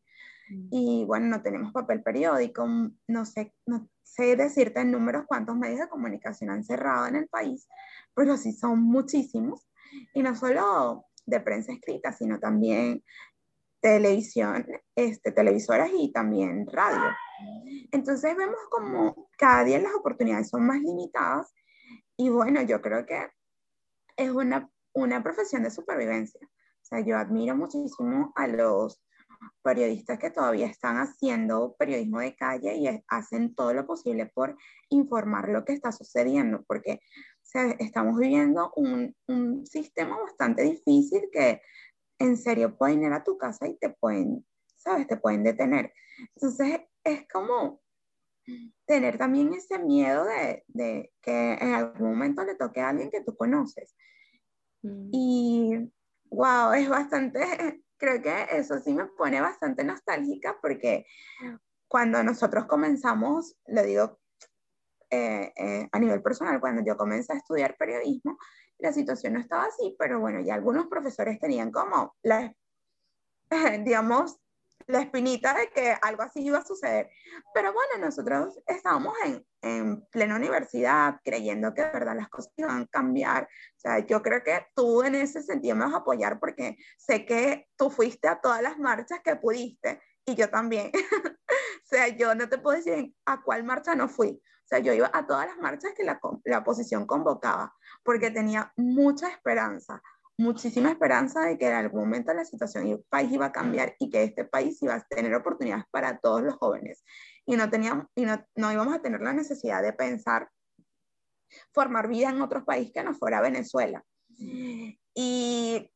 [0.50, 0.68] Mm.
[0.70, 2.66] Y bueno, no tenemos papel periódico,
[3.06, 7.28] no sé, no sé decirte en números cuántos medios de comunicación han cerrado en el
[7.28, 7.66] país,
[8.14, 9.66] pero sí son muchísimos.
[10.12, 13.02] Y no solo de prensa escrita, sino también
[13.80, 17.10] televisión, este, televisoras y también radio.
[17.92, 21.52] Entonces vemos como cada día las oportunidades son más limitadas
[22.16, 23.26] y bueno, yo creo que
[24.16, 26.40] es una una profesión de supervivencia.
[26.42, 29.02] O sea, yo admiro muchísimo a los
[29.62, 34.56] periodistas que todavía están haciendo periodismo de calle y hacen todo lo posible por
[34.90, 41.22] informar lo que está sucediendo, porque o sea, estamos viviendo un, un, sistema bastante difícil
[41.32, 41.62] que
[42.20, 45.08] en serio pueden ir a tu casa y te pueden, ¿sabes?
[45.08, 45.92] Te pueden detener.
[46.36, 47.80] Entonces es como
[48.86, 53.22] tener también ese miedo de, de que en algún momento le toque a alguien que
[53.22, 53.96] tú conoces.
[54.82, 55.08] Mm.
[55.12, 55.92] Y
[56.26, 57.40] wow, es bastante,
[57.96, 61.06] creo que eso sí me pone bastante nostálgica porque
[61.88, 64.19] cuando nosotros comenzamos, lo digo
[65.10, 68.38] eh, eh, a nivel personal, cuando yo comencé a estudiar periodismo,
[68.78, 72.54] la situación no estaba así, pero bueno, ya algunos profesores tenían como la,
[73.84, 74.40] digamos,
[74.86, 77.10] la espinita de que algo así iba a suceder.
[77.54, 82.82] Pero bueno, nosotros estábamos en, en plena universidad creyendo que de verdad las cosas iban
[82.82, 83.44] a cambiar.
[83.44, 87.24] O sea, yo creo que tú en ese sentido me vas a apoyar porque sé
[87.24, 90.90] que tú fuiste a todas las marchas que pudiste y yo también.
[91.38, 94.40] o sea, yo no te puedo decir a cuál marcha no fui.
[94.70, 98.72] O sea, yo iba a todas las marchas que la, la oposición convocaba porque tenía
[98.76, 100.00] mucha esperanza
[100.40, 103.94] muchísima esperanza de que en algún momento la situación y el país iba a cambiar
[103.98, 107.04] y que este país iba a tener oportunidades para todos los jóvenes.
[107.44, 110.48] Y no, teníamos, y no, no íbamos a tener la necesidad de pensar
[111.72, 114.02] formar vida en otro país que no fuera Venezuela.
[115.14, 115.90] Y,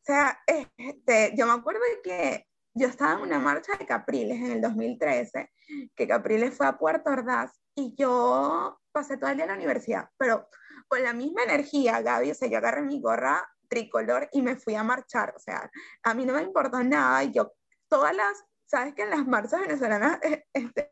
[0.00, 4.52] o sea, este, yo me acuerdo que yo estaba en una marcha de Capriles en
[4.52, 5.50] el 2013,
[5.94, 10.08] que Capriles fue a Puerto Ordaz y yo pasé todo el día en la universidad,
[10.16, 10.48] pero
[10.88, 14.74] con la misma energía, Gaby, o sea, yo agarré mi gorra tricolor y me fui
[14.74, 15.70] a marchar, o sea,
[16.02, 17.52] a mí no me importó nada, y yo,
[17.88, 20.18] todas las, sabes que en las marchas venezolanas,
[20.52, 20.91] este,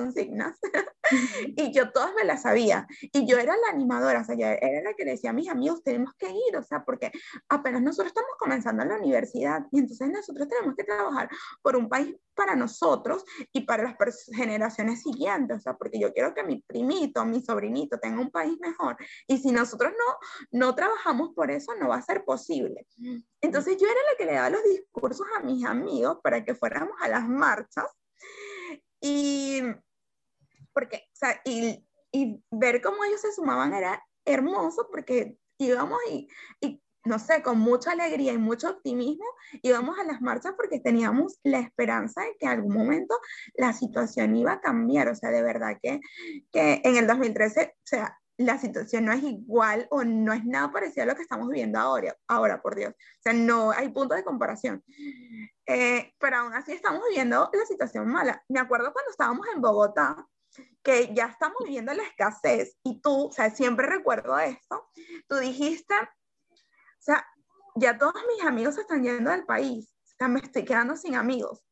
[0.00, 0.58] consignas
[1.56, 2.86] y yo todas me las sabía.
[3.12, 5.48] Y yo era la animadora, o sea, yo era la que le decía a mis
[5.48, 7.10] amigos, tenemos que ir, o sea, porque
[7.48, 11.28] apenas nosotros estamos comenzando en la universidad y entonces nosotros tenemos que trabajar
[11.62, 13.96] por un país para nosotros y para las
[14.34, 18.58] generaciones siguientes, o sea, porque yo quiero que mi primito, mi sobrinito tenga un país
[18.60, 18.96] mejor.
[19.26, 22.86] Y si nosotros no, no trabajamos por eso, no va a ser posible.
[23.42, 26.94] Entonces yo era la que le daba los discursos a mis amigos para que fuéramos
[27.02, 27.86] a las marchas
[29.00, 29.62] y,
[30.72, 36.28] porque, o sea, y, y ver cómo ellos se sumaban era hermoso porque íbamos y,
[36.60, 39.24] y no sé, con mucha alegría y mucho optimismo
[39.62, 43.18] íbamos a las marchas porque teníamos la esperanza de que en algún momento
[43.54, 45.08] la situación iba a cambiar.
[45.08, 46.00] O sea, de verdad que,
[46.52, 50.72] que en el 2013, o sea, la situación no es igual o no es nada
[50.72, 52.92] parecido a lo que estamos viviendo ahora, ahora por Dios.
[52.92, 54.82] O sea, no hay punto de comparación.
[55.66, 58.42] Eh, pero aún así estamos viviendo la situación mala.
[58.48, 60.26] Me acuerdo cuando estábamos en Bogotá,
[60.82, 64.90] que ya estamos viviendo la escasez y tú, o sea, siempre recuerdo esto,
[65.28, 67.26] tú dijiste, o sea,
[67.76, 71.64] ya todos mis amigos están yendo del país, o sea, me estoy quedando sin amigos.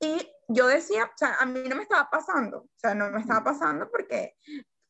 [0.00, 3.20] Y yo decía, o sea, a mí no me estaba pasando, o sea, no me
[3.20, 4.36] estaba pasando porque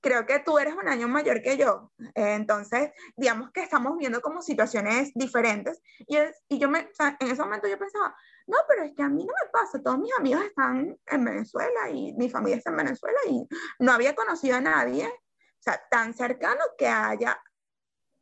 [0.00, 4.20] creo que tú eres un año mayor que yo, eh, entonces, digamos que estamos viendo
[4.20, 5.80] como situaciones diferentes.
[6.06, 6.18] Y,
[6.48, 8.14] y yo me, o sea, en ese momento yo pensaba,
[8.48, 11.90] no, pero es que a mí no me pasa, todos mis amigos están en Venezuela
[11.90, 13.46] y mi familia está en Venezuela y
[13.78, 17.38] no había conocido a nadie, o sea, tan cercano que haya,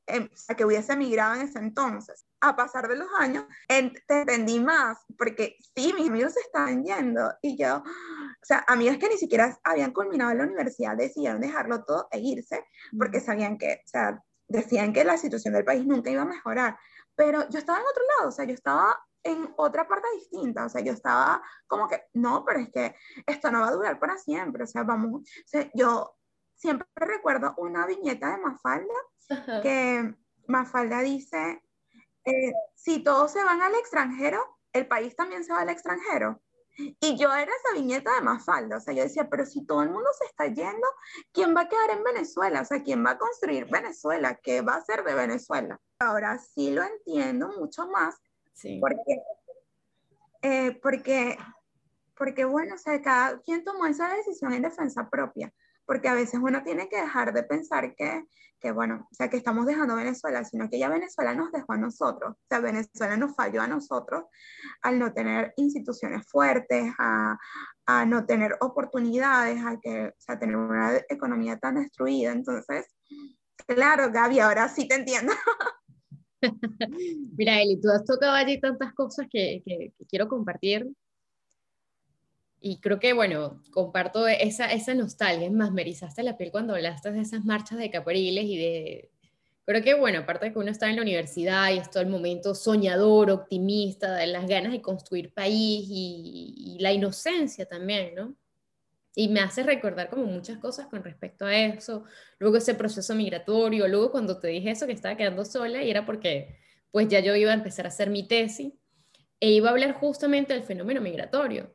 [0.07, 2.27] em, o sea, que hubiese emigrado en ese entonces.
[2.41, 7.57] A pasar de los años, entendí más, porque sí, mis amigos se estaban yendo y
[7.57, 12.19] yo, o sea, amigas que ni siquiera habían culminado la universidad decidieron dejarlo todo e
[12.19, 12.65] irse
[12.99, 16.77] porque sabían que, o sea, decían que la situación del país nunca iba a mejorar.
[17.15, 20.69] Pero yo estaba en otro lado, o sea, yo estaba en otra parte distinta, o
[20.69, 22.95] sea, yo estaba como que, no, pero es que
[23.27, 26.17] esto no va a durar para siempre, o sea, vamos, o sea, yo
[26.55, 28.95] siempre recuerdo una viñeta de Mafalda,
[29.63, 30.15] que
[30.47, 31.63] Mafalda dice,
[32.25, 36.41] eh, si todos se van al extranjero, el país también se va al extranjero.
[36.79, 39.91] Y yo era esa viñeta de Mafalda, o sea, yo decía, pero si todo el
[39.91, 40.87] mundo se está yendo,
[41.33, 42.61] ¿quién va a quedar en Venezuela?
[42.61, 44.39] O sea, ¿quién va a construir Venezuela?
[44.43, 45.81] ¿Qué va a hacer de Venezuela?
[45.99, 48.21] Ahora sí lo entiendo mucho más,
[48.57, 48.81] sí.
[48.81, 49.23] porque,
[50.43, 51.39] eh, porque,
[52.17, 55.53] porque, bueno, o sea, cada quien tomó esa decisión en defensa propia
[55.87, 58.27] porque a veces uno tiene que dejar de pensar que,
[58.61, 61.79] que, bueno, o sea, que estamos dejando Venezuela, sino que ya Venezuela nos dejó a
[61.79, 64.25] nosotros, o sea, Venezuela nos falló a nosotros
[64.83, 67.39] al no tener instituciones fuertes, a,
[67.87, 72.33] a no tener oportunidades, a que, o sea, tener una economía tan destruida.
[72.33, 72.87] Entonces,
[73.67, 75.33] claro, Gaby, ahora sí te entiendo.
[77.37, 80.87] Mira, Eli, tú has tocado allí tantas cosas que, que, que quiero compartir
[82.61, 86.75] y creo que, bueno, comparto esa, esa nostalgia, es más, me erizaste la piel cuando
[86.75, 89.11] hablaste de esas marchas de Capriles y de...
[89.65, 92.09] Creo que, bueno, aparte de que uno está en la universidad y es todo el
[92.09, 98.35] momento soñador, optimista, de las ganas de construir país y, y la inocencia también, ¿no?
[99.17, 102.05] Y me hace recordar como muchas cosas con respecto a eso,
[102.39, 106.07] luego ese proceso migratorio, luego cuando te dije eso que estaba quedando sola y era
[106.07, 106.59] porque
[106.93, 108.73] pues ya yo iba a empezar a hacer mi tesis
[109.41, 111.75] e iba a hablar justamente del fenómeno migratorio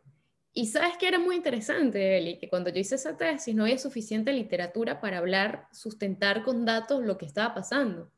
[0.53, 3.77] y sabes que era muy interesante, Eli, que cuando yo hice esa tesis no había
[3.77, 8.11] suficiente literatura para hablar, sustentar con datos lo que estaba pasando.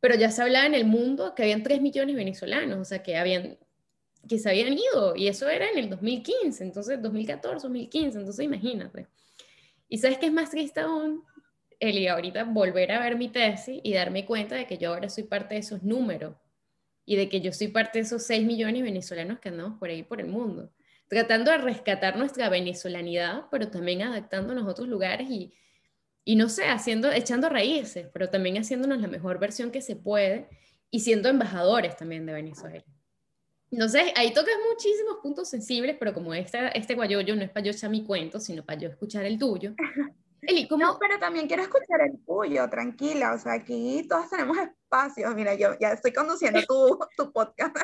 [0.00, 3.02] Pero ya se hablaba en el mundo que habían 3 millones de venezolanos, o sea,
[3.02, 3.58] que, habían,
[4.28, 9.06] que se habían ido, y eso era en el 2015, entonces 2014, 2015, entonces imagínate.
[9.88, 11.24] Y sabes que es más triste aún,
[11.78, 15.24] Eli, ahorita volver a ver mi tesis y darme cuenta de que yo ahora soy
[15.24, 16.34] parte de esos números
[17.04, 19.90] y de que yo soy parte de esos 6 millones de venezolanos que andamos por
[19.90, 20.70] ahí por el mundo
[21.08, 25.54] tratando de rescatar nuestra venezolanidad, pero también adaptándonos a otros lugares y,
[26.24, 30.48] y no sé, haciendo, echando raíces, pero también haciéndonos la mejor versión que se puede
[30.90, 32.84] y siendo embajadores también de Venezuela.
[33.70, 37.72] Entonces, ahí tocas muchísimos puntos sensibles, pero como este, este guayoyo no es para yo
[37.72, 39.74] echar mi cuento, sino para yo escuchar el tuyo.
[40.42, 40.84] Eli, ¿cómo?
[40.84, 45.54] No, pero también quiero escuchar el tuyo, tranquila, o sea, aquí todos tenemos espacios, mira,
[45.54, 47.76] yo ya estoy conduciendo tu, tu podcast.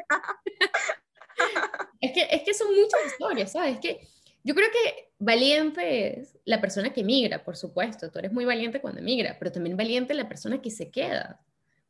[2.01, 3.75] es, que, es que son muchas historias, ¿sabes?
[3.75, 4.09] Es que
[4.45, 8.11] yo creo que valiente es la persona que emigra, por supuesto.
[8.11, 11.41] Tú eres muy valiente cuando emigra, pero también valiente la persona que se queda.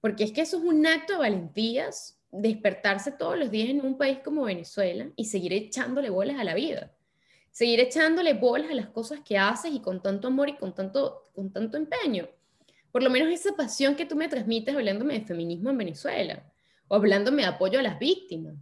[0.01, 3.99] Porque es que eso es un acto de valentías, despertarse todos los días en un
[3.99, 6.91] país como Venezuela y seguir echándole bolas a la vida.
[7.51, 11.25] Seguir echándole bolas a las cosas que haces y con tanto amor y con tanto,
[11.35, 12.27] con tanto empeño.
[12.91, 16.43] Por lo menos esa pasión que tú me transmites hablándome de feminismo en Venezuela
[16.89, 18.55] o hablándome de apoyo a las víctimas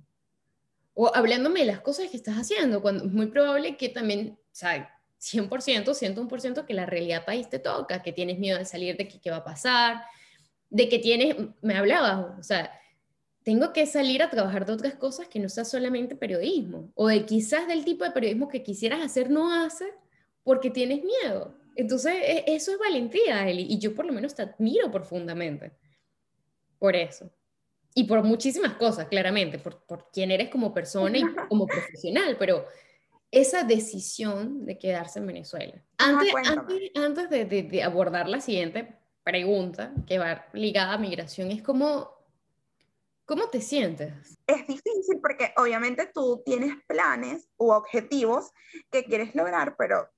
[0.94, 4.48] o hablándome de las cosas que estás haciendo, cuando es muy probable que también, o
[4.50, 9.06] sea, 100%, 101% que la realidad país te toca, que tienes miedo de salir, de
[9.06, 10.02] qué va a pasar,
[10.68, 12.79] de que tienes, me hablabas, o sea,
[13.50, 17.26] tengo que salir a trabajar de otras cosas que no sea solamente periodismo, o de
[17.26, 19.92] quizás del tipo de periodismo que quisieras hacer no hacer
[20.44, 21.52] porque tienes miedo.
[21.74, 25.72] Entonces, e, eso es valentía, Eli, y yo por lo menos te admiro profundamente
[26.78, 27.28] por eso.
[27.92, 32.66] Y por muchísimas cosas, claramente, por, por quién eres como persona y como profesional, pero
[33.32, 35.84] esa decisión de quedarse en Venezuela.
[35.98, 36.32] Antes,
[36.94, 42.19] antes, de, de, abordar la siguiente pregunta, que va ligada a migración, es como,
[43.30, 44.12] ¿cómo te sientes?
[44.44, 48.50] Es difícil porque obviamente tú tienes planes u objetivos
[48.90, 50.10] que quieres lograr, pero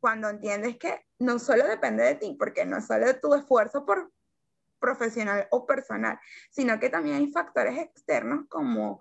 [0.00, 4.12] cuando entiendes que no solo depende de ti, porque no solo de tu esfuerzo por
[4.78, 9.00] profesional o personal, sino que también hay factores externos como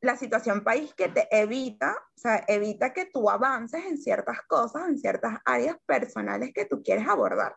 [0.00, 4.88] la situación país que te evita, o sea, evita que tú avances en ciertas cosas,
[4.88, 7.56] en ciertas áreas personales que tú quieres abordar.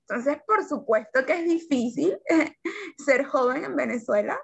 [0.00, 2.18] Entonces, por supuesto que es difícil
[2.98, 4.38] ser joven en Venezuela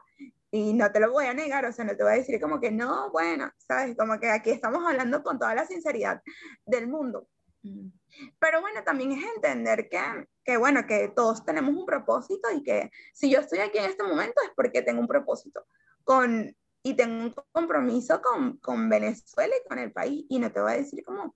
[0.51, 2.61] y no te lo voy a negar, o sea, no te voy a decir como
[2.61, 6.23] que no, bueno, sabes, como que aquí estamos hablando con toda la sinceridad
[6.65, 7.29] del mundo.
[8.39, 10.01] Pero bueno, también es entender que,
[10.45, 14.05] que, bueno, que todos tenemos un propósito y que si yo estoy aquí en este
[14.05, 15.67] momento es porque tengo un propósito.
[16.05, 16.55] Con,
[16.87, 20.71] y tengo un compromiso con, con, Venezuela y con el país y no te voy
[20.71, 21.35] a decir como,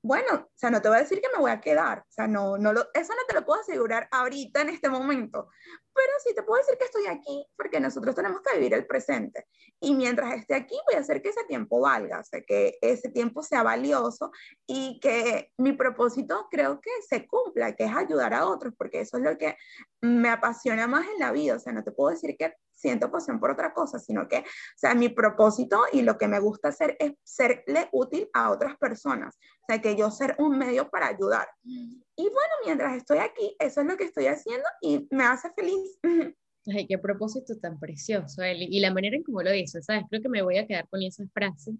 [0.00, 2.28] bueno, o sea, no te voy a decir que me voy a quedar, o sea,
[2.28, 5.48] no, no lo, eso no te lo puedo asegurar ahorita en este momento,
[5.92, 9.48] pero sí te puedo decir que estoy aquí porque nosotros tenemos que vivir el presente
[9.80, 13.08] y mientras esté aquí voy a hacer que ese tiempo valga, o sea, que ese
[13.08, 14.30] tiempo sea valioso
[14.64, 19.16] y que mi propósito creo que se cumpla, que es ayudar a otros, porque eso
[19.16, 19.56] es lo que
[20.00, 22.54] me apasiona más en la vida, o sea, no te puedo decir que
[22.84, 26.38] siento pasión por otra cosa, sino que, o sea, mi propósito y lo que me
[26.38, 30.90] gusta hacer es serle útil a otras personas, o sea, que yo ser un medio
[30.90, 31.48] para ayudar.
[31.64, 35.98] Y bueno, mientras estoy aquí, eso es lo que estoy haciendo y me hace feliz.
[36.66, 38.68] Ay, qué propósito tan precioso, Eli.
[38.70, 40.04] Y la manera en cómo lo dices, ¿sabes?
[40.10, 41.72] Creo que me voy a quedar con esa frase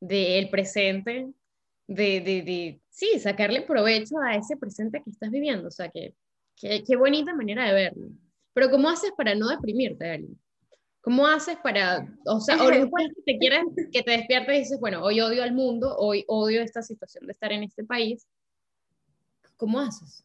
[0.00, 1.32] del presente,
[1.86, 5.68] de, de, de, sí, sacarle provecho a ese presente que estás viviendo.
[5.68, 6.14] O sea, que,
[6.56, 8.08] qué bonita manera de verlo.
[8.54, 10.38] Pero ¿cómo haces para no deprimirte, Ali?
[11.02, 14.80] ¿Cómo haces para, o sea, o después que te quieras, que te despiertes y dices,
[14.80, 18.26] bueno, hoy odio al mundo, hoy odio esta situación de estar en este país?
[19.56, 20.24] ¿Cómo haces?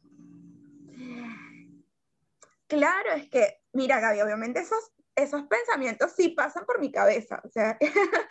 [2.68, 7.42] Claro, es que, mira, Gaby, obviamente esos, esos pensamientos sí pasan por mi cabeza.
[7.44, 7.78] O sea,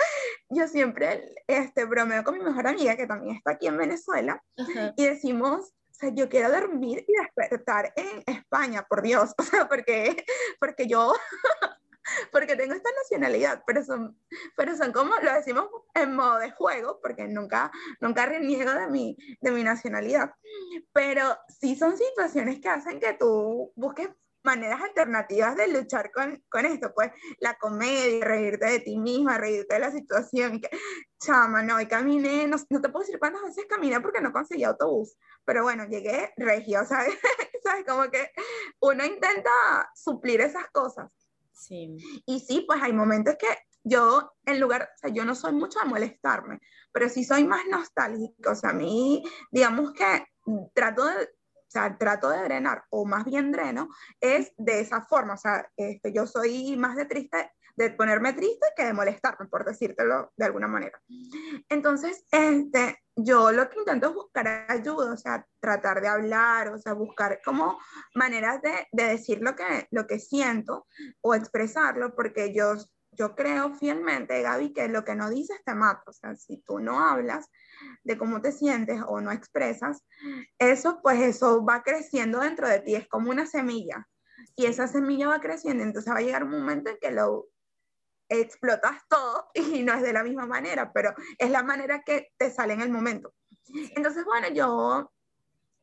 [0.49, 4.43] yo siempre este, bromeo con mi mejor amiga, que también está aquí en Venezuela,
[4.97, 10.25] y decimos, sea, yo quiero dormir y despertar en España, por Dios, o sea, porque,
[10.61, 11.15] porque yo,
[12.33, 14.19] porque tengo esta nacionalidad, pero son,
[14.57, 17.71] pero son como, lo decimos en modo de juego, porque nunca,
[18.01, 20.33] nunca reniego de mi, de mi nacionalidad,
[20.93, 24.09] pero sí son situaciones que hacen que tú busques
[24.43, 27.11] maneras alternativas de luchar con, con esto, pues
[27.41, 30.71] la comedia, reírte de ti misma, reírte de la situación, y que,
[31.19, 34.65] chama, no, y caminé, no, no, te puedo decir cuántas veces caminé porque no conseguí
[34.65, 37.15] autobús, pero bueno, llegué regio, ¿sabes?
[37.63, 37.85] ¿sabes?
[37.87, 38.31] Como que
[38.81, 39.51] uno intenta
[39.95, 41.11] suplir esas cosas.
[41.53, 41.97] Sí.
[42.25, 43.49] Y sí, pues hay momentos que
[43.83, 46.61] yo, en lugar, o sea, yo no soy mucho de molestarme,
[46.93, 50.25] pero sí soy más nostálgico, o sea, a mí, digamos que
[50.75, 51.29] trato de
[51.69, 53.91] o sea, trato de drenar, o más bien dreno,
[54.21, 55.35] es de esa forma.
[55.35, 59.67] O sea, este, yo soy más de triste, de ponerme triste que de molestarme, por
[59.67, 60.99] decírtelo de alguna manera.
[61.69, 66.79] Entonces, este, yo lo que intento es buscar ayuda, o sea, tratar de hablar, o
[66.79, 67.79] sea, buscar como
[68.15, 70.87] maneras de, de decir lo que, lo que siento
[71.21, 72.77] o expresarlo, porque yo
[73.19, 76.03] yo creo fielmente, Gaby, que lo que no dices te mata.
[76.07, 77.51] O sea, si tú no hablas
[78.05, 80.05] de cómo te sientes o no expresas,
[80.59, 82.95] eso, pues eso va creciendo dentro de ti.
[82.95, 84.07] Es como una semilla.
[84.55, 85.83] Y esa semilla va creciendo.
[85.83, 87.49] Entonces va a llegar un momento en que lo
[88.29, 92.51] explotas todo y no es de la misma manera, pero es la manera que te
[92.51, 93.35] sale en el momento.
[93.97, 95.11] Entonces, bueno, yo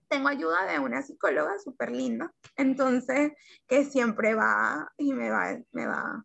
[0.08, 3.34] tengo ayuda de una psicóloga súper linda, entonces
[3.68, 6.24] que siempre va y me va, me va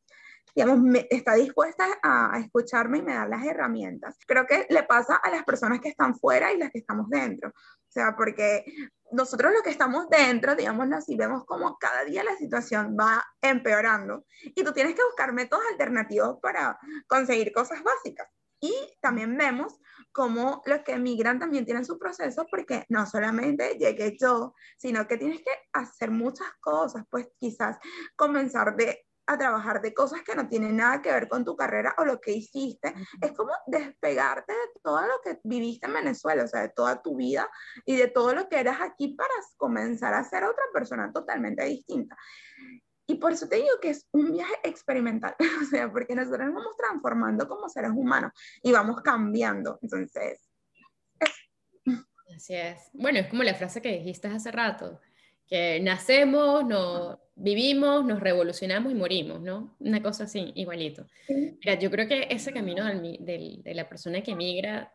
[0.55, 0.79] digamos,
[1.11, 4.17] está dispuesta a, escucharme y me da las herramientas.
[4.27, 7.51] Creo que le pasa a las personas que están fuera y las que estamos dentro.
[7.51, 8.65] O sea, porque
[9.13, 14.25] nosotros los que estamos dentro, digámoslo así, vemos como cada día la situación va empeorando
[14.43, 16.79] y tú tienes que buscar métodos alternativos para
[17.09, 18.29] conseguir cosas básicas.
[18.61, 19.81] Y también vemos
[20.13, 25.17] cómo los que emigran también tienen su proceso porque no solamente llegué yo, sino que
[25.17, 27.79] tienes que hacer muchas cosas, pues quizás
[28.17, 31.95] comenzar de a trabajar de cosas que no tienen nada que ver con tu carrera
[31.99, 32.95] o lo que hiciste.
[33.21, 37.17] Es como despegarte de todo lo que viviste en Venezuela, o sea, de toda tu
[37.17, 37.49] vida
[37.85, 42.17] y de todo lo que eras aquí para comenzar a ser otra persona totalmente distinta.
[43.07, 46.55] Y por eso te digo que es un viaje experimental, o sea, porque nosotros nos
[46.55, 49.79] vamos transformando como seres humanos y vamos cambiando.
[49.83, 50.51] Entonces,
[52.35, 52.91] Así es.
[52.93, 55.01] Bueno, es como la frase que dijiste hace rato,
[55.51, 59.75] que nacemos, nos vivimos, nos revolucionamos y morimos, ¿no?
[59.81, 61.07] Una cosa así, igualito.
[61.29, 64.93] Mira, yo creo que ese camino de la persona que emigra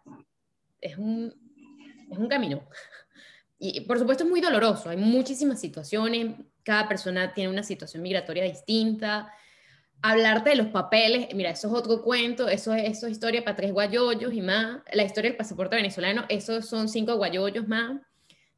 [0.80, 1.34] es un,
[2.10, 2.68] es un camino.
[3.58, 8.44] Y por supuesto es muy doloroso, hay muchísimas situaciones, cada persona tiene una situación migratoria
[8.44, 9.32] distinta.
[10.02, 13.72] Hablarte de los papeles, mira, eso es otro cuento, eso, eso es historia para tres
[13.72, 14.82] guayoyos y más.
[14.92, 18.02] La historia del pasaporte venezolano, esos son cinco guayoyos más.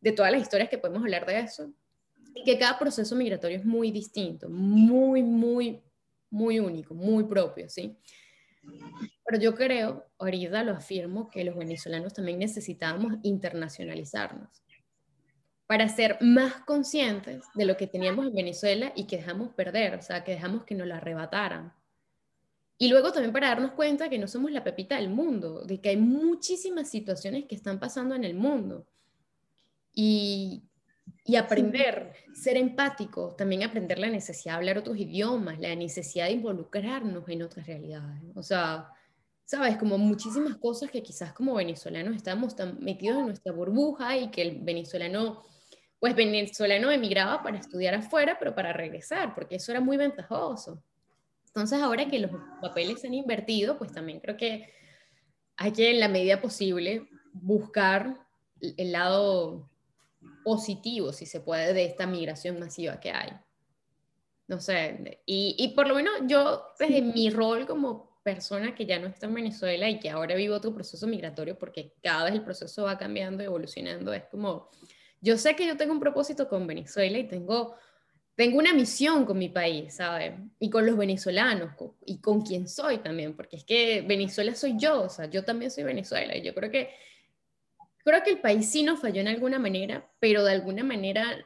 [0.02, 1.72] De todas las historias que podemos hablar de eso,
[2.38, 5.82] y que cada proceso migratorio es muy distinto, muy, muy,
[6.30, 7.98] muy único, muy propio, ¿sí?
[9.26, 14.50] Pero yo creo, ahorita lo afirmo, que los venezolanos también necesitábamos internacionalizarnos
[15.68, 20.02] para ser más conscientes de lo que teníamos en Venezuela y que dejamos perder, o
[20.02, 21.74] sea, que dejamos que nos la arrebataran.
[22.78, 25.90] Y luego también para darnos cuenta que no somos la pepita del mundo, de que
[25.90, 28.88] hay muchísimas situaciones que están pasando en el mundo.
[29.94, 30.67] Y,
[31.28, 36.32] y aprender, ser empático, también aprender la necesidad de hablar otros idiomas, la necesidad de
[36.32, 38.24] involucrarnos en otras realidades.
[38.34, 38.90] O sea,
[39.44, 44.32] sabes, como muchísimas cosas que quizás como venezolanos estamos tan metidos en nuestra burbuja y
[44.32, 45.44] que el venezolano,
[46.00, 50.82] pues venezolano emigraba para estudiar afuera, pero para regresar, porque eso era muy ventajoso.
[51.48, 54.72] Entonces, ahora que los papeles se han invertido, pues también creo que
[55.58, 58.18] hay que, en la medida posible, buscar
[58.62, 59.70] el lado
[60.48, 63.34] positivo, si se puede, de esta migración masiva que hay.
[64.48, 68.98] No sé, y, y por lo menos yo, desde mi rol como persona que ya
[68.98, 72.46] no está en Venezuela y que ahora vivo otro proceso migratorio, porque cada vez el
[72.46, 74.70] proceso va cambiando, evolucionando, es como,
[75.20, 77.76] yo sé que yo tengo un propósito con Venezuela y tengo,
[78.36, 80.32] tengo una misión con mi país, ¿sabes?
[80.60, 81.72] Y con los venezolanos,
[82.06, 85.72] y con quien soy también, porque es que Venezuela soy yo, o sea, yo también
[85.72, 86.90] soy Venezuela, y yo creo que
[88.08, 91.46] creo que el país sí nos falló en alguna manera, pero de alguna manera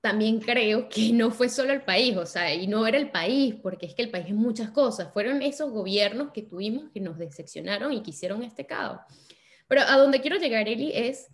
[0.00, 3.56] también creo que no fue solo el país, o sea, y no era el país,
[3.60, 7.18] porque es que el país es muchas cosas, fueron esos gobiernos que tuvimos que nos
[7.18, 9.00] decepcionaron y que hicieron este caos.
[9.66, 11.32] Pero a donde quiero llegar, Eli, es,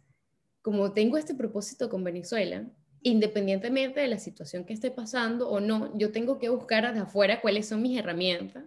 [0.63, 2.65] como tengo este propósito con Venezuela,
[3.03, 7.43] independientemente de la situación que esté pasando o no, yo tengo que buscar de afuera
[7.43, 8.65] cuáles son mis herramientas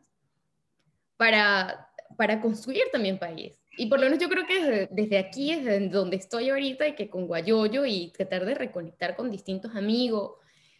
[1.18, 5.92] para, para construir también país y por lo menos yo creo que desde, aquí es
[5.92, 10.34] donde estoy ahorita y que con Guayoyo y tratar de reconectar con distintos amigos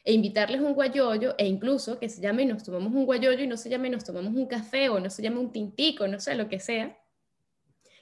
[0.04, 3.58] e invitarles un guayoyo e incluso que se llame nos tomamos un guayoyo y no
[3.58, 6.48] se llame nos tomamos un café o no se llame un tintico, no sé, lo
[6.48, 6.98] que sea,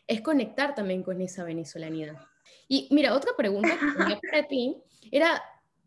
[0.06, 2.16] es conectar también con esa venezolanidad.
[2.68, 4.78] Y mira, otra pregunta que tenía para ti
[5.12, 5.42] era,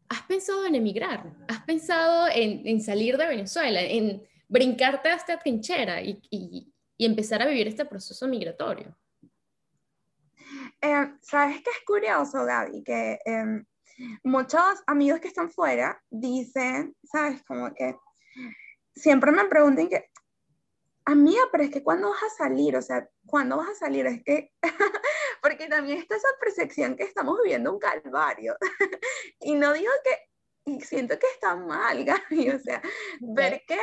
[0.09, 1.25] ¿has pensado en emigrar?
[1.47, 7.07] ¿Has pensado en, en salir de Venezuela, en brincarte a esta trinchera y, y, y
[7.07, 8.95] empezar a vivir este proceso migratorio.
[10.83, 13.65] Eh, Sabes que es curioso, Gaby, que em,
[14.25, 17.97] muchos amigos que están fuera dicen, sabes, como que
[18.95, 20.11] siempre me preguntan que,
[21.05, 22.77] amiga, pero es que ¿cuándo vas a salir?
[22.77, 24.07] O sea, ¿cuándo vas a salir?
[24.07, 24.53] Es que,
[25.43, 28.57] porque también está esa percepción que estamos viviendo un calvario.
[29.41, 32.83] y no digo que, siento que está mal, Gaby, o sea,
[33.21, 33.79] ver que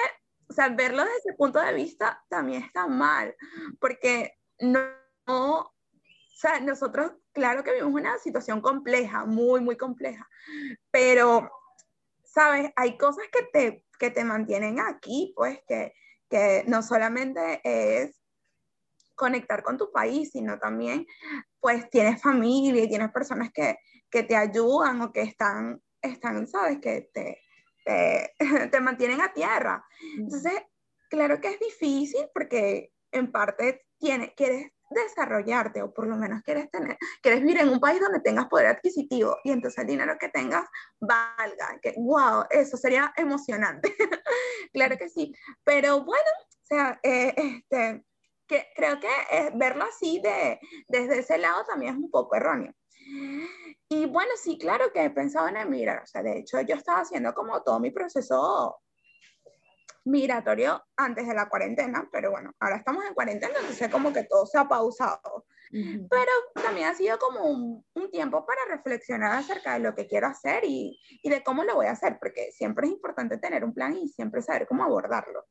[0.47, 3.35] o sea, verlo desde ese punto de vista también está mal,
[3.79, 4.79] porque no,
[5.27, 5.73] o
[6.35, 10.27] sea, nosotros, claro que vivimos una situación compleja, muy, muy compleja,
[10.91, 11.49] pero,
[12.23, 12.71] ¿sabes?
[12.75, 15.93] Hay cosas que te, que te mantienen aquí, pues, que,
[16.29, 18.21] que no solamente es
[19.15, 21.07] conectar con tu país, sino también,
[21.59, 23.77] pues, tienes familia y tienes personas que,
[24.09, 26.79] que te ayudan o que están, están, ¿sabes?
[26.79, 27.41] Que te,
[28.71, 29.85] te, mantienen a tierra.
[30.17, 30.53] Entonces,
[31.09, 36.69] claro que es difícil porque en parte tiene, quieres desarrollarte o por lo menos quieres
[36.69, 40.29] tener, quieres vivir en un país donde tengas poder adquisitivo y entonces el dinero que
[40.29, 40.67] tengas
[40.99, 43.95] valga, que wow, eso sería emocionante.
[44.73, 45.33] claro que sí,
[45.63, 48.03] pero bueno, o sea, eh, este,
[48.47, 52.73] que, creo que eh, verlo así de, desde ese lado también es un poco erróneo.
[53.87, 56.01] Y bueno, sí, claro que he pensado en emigrar.
[56.03, 58.79] O sea, de hecho, yo estaba haciendo como todo mi proceso
[60.05, 64.45] migratorio antes de la cuarentena, pero bueno, ahora estamos en cuarentena, entonces como que todo
[64.45, 65.45] se ha pausado.
[65.71, 70.27] pero también ha sido como un, un, tiempo para reflexionar acerca de lo que quiero
[70.27, 73.73] hacer y, y, de cómo lo voy a hacer, porque siempre es importante tener un
[73.73, 75.45] plan y siempre saber cómo abordarlo.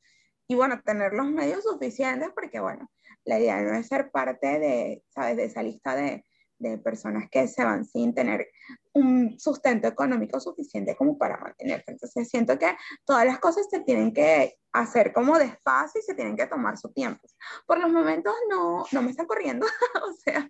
[0.47, 2.89] Y bueno, tener los medios suficientes, porque bueno,
[3.25, 6.23] la idea no es ser parte de, ¿sabes?, de esa lista de,
[6.57, 8.47] de personas que se van sin tener
[8.93, 11.91] un sustento económico suficiente como para mantenerse.
[11.91, 12.75] Entonces siento que
[13.05, 16.91] todas las cosas se tienen que hacer como despacio y se tienen que tomar su
[16.91, 17.27] tiempo.
[17.65, 19.65] Por los momentos no, no me está corriendo,
[20.03, 20.49] o sea,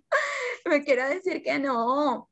[0.64, 2.28] me quiero decir que no,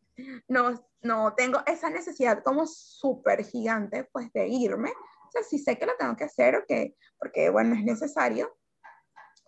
[0.48, 4.90] no, no tengo esa necesidad como súper gigante pues de irme.
[4.90, 8.56] O sea, sí sé que lo tengo que hacer o que, porque bueno, es necesario,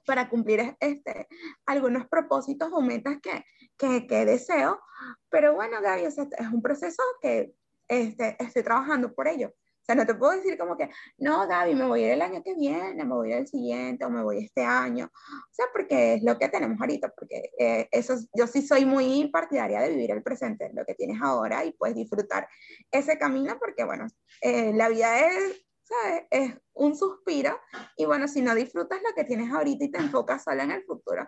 [0.06, 1.28] para cumplir este,
[1.66, 3.44] algunos propósitos o metas que,
[3.76, 4.80] que, que deseo.
[5.28, 6.16] Pero bueno, Gaby, es
[6.52, 7.52] un proceso que
[7.88, 9.48] este, estoy trabajando por ello.
[9.48, 12.22] O sea, no te puedo decir como que, no, Gaby, me voy a ir el
[12.22, 15.04] año que viene, me voy a ir el siguiente o me voy este año.
[15.14, 19.28] O sea, porque es lo que tenemos ahorita, porque eh, eso, yo sí soy muy
[19.28, 22.48] partidaria de vivir el presente, lo que tienes ahora y puedes disfrutar
[22.90, 24.08] ese camino, porque bueno,
[24.40, 26.24] eh, la vida es ¿sabes?
[26.30, 27.58] Es un suspiro
[27.96, 30.84] y bueno, si no disfrutas lo que tienes ahorita y te enfocas solo en el
[30.84, 31.26] futuro,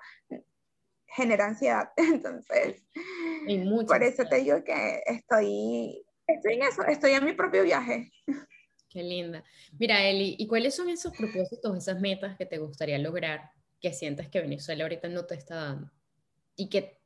[1.07, 1.91] genera ansiedad.
[1.97, 2.83] Entonces,
[3.87, 8.11] por eso te digo que estoy, estoy en eso, estoy en mi propio viaje.
[8.89, 9.45] Qué linda.
[9.79, 13.51] Mira, Eli, ¿y cuáles son esos propósitos, esas metas que te gustaría lograr
[13.81, 15.91] que sientas que Venezuela ahorita no te está dando?
[16.57, 16.99] Y que,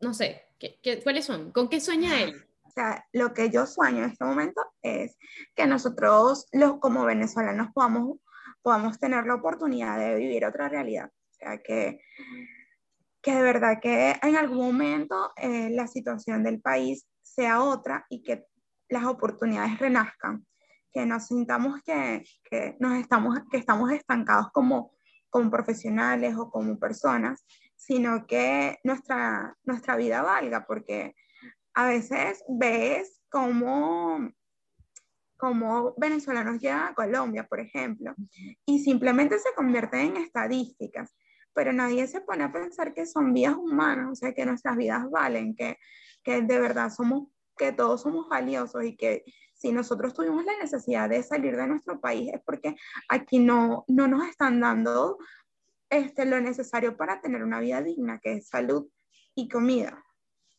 [0.00, 1.52] no sé, ¿qué, cuáles son?
[1.52, 2.34] ¿Con qué sueña Eli?
[2.74, 5.16] Sea, lo que yo sueño en este momento es
[5.54, 8.18] que nosotros, los como venezolanos, podamos,
[8.62, 11.08] podamos tener la oportunidad de vivir otra realidad.
[11.08, 12.00] O sea, que,
[13.22, 18.22] que de verdad que en algún momento eh, la situación del país sea otra y
[18.22, 18.44] que
[18.88, 20.46] las oportunidades renazcan,
[20.92, 24.92] que nos sintamos que, que, nos estamos, que estamos estancados como,
[25.30, 27.44] como profesionales o como personas,
[27.76, 31.14] sino que nuestra, nuestra vida valga, porque
[31.74, 34.30] a veces ves cómo,
[35.36, 38.14] cómo venezolanos llegan a Colombia, por ejemplo,
[38.64, 41.14] y simplemente se convierten en estadísticas,
[41.52, 45.10] pero nadie se pone a pensar que son vidas humanas, o sea, que nuestras vidas
[45.10, 45.78] valen, que,
[46.22, 51.08] que de verdad somos, que todos somos valiosos y que si nosotros tuvimos la necesidad
[51.08, 52.76] de salir de nuestro país es porque
[53.08, 55.18] aquí no, no nos están dando
[55.90, 58.88] este, lo necesario para tener una vida digna, que es salud
[59.36, 60.04] y comida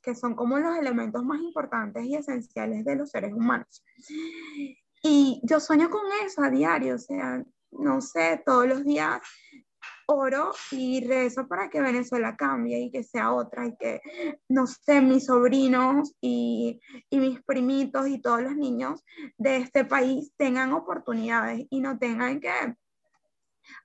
[0.06, 3.84] que son como los elementos más importantes y esenciales de los seres humanos.
[5.01, 9.20] Y yo sueño con eso a diario, o sea, no sé, todos los días
[10.08, 14.01] oro y rezo para que Venezuela cambie y que sea otra y que,
[14.47, 16.80] no sé, mis sobrinos y,
[17.10, 19.03] y, mis primitos y todos los niños
[19.38, 22.51] de este país tengan oportunidades y no tengan que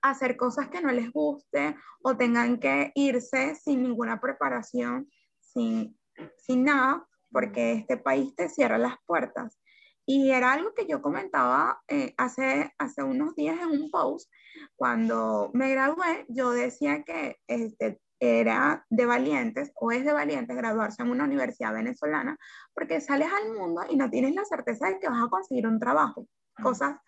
[0.02, 5.10] hacer cosas que no les guste o tengan que irse sin ninguna preparación,
[5.40, 5.98] sin
[6.38, 9.58] sin nada, porque este país te cierra las puertas.
[10.06, 14.30] Y era algo que yo comentaba eh, hace, hace unos días en un post.
[14.74, 21.02] Cuando me gradué, yo decía que este, era de valientes o es de valientes graduarse
[21.02, 22.38] en una universidad venezolana
[22.74, 25.78] porque sales al mundo y no tienes la certeza de que vas a conseguir un
[25.78, 26.26] trabajo.
[26.62, 26.98] Cosas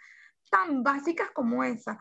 [0.52, 1.98] tan básicas como esa.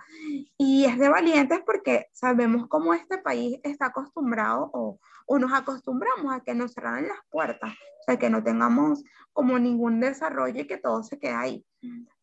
[0.58, 6.34] Y es de valientes porque sabemos cómo este país está acostumbrado o, o nos acostumbramos
[6.34, 10.68] a que nos cerraran las puertas, o sea, que no tengamos como ningún desarrollo y
[10.68, 11.66] que todo se quede ahí.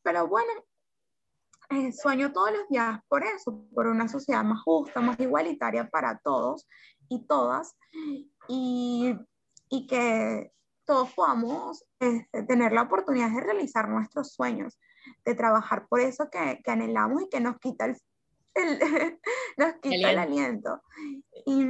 [0.02, 0.52] Pero bueno,
[1.70, 6.18] eh, sueño todos los días por eso, por una sociedad más justa, más igualitaria para
[6.18, 6.68] todos
[7.08, 7.74] y todas,
[8.48, 9.16] y,
[9.70, 10.52] y que
[10.84, 14.78] todos podamos este, tener la oportunidad de realizar nuestros sueños
[15.24, 17.96] de trabajar por eso que, que anhelamos y que nos quita el,
[19.56, 20.82] nos quita el, aliento.
[21.46, 21.64] Y,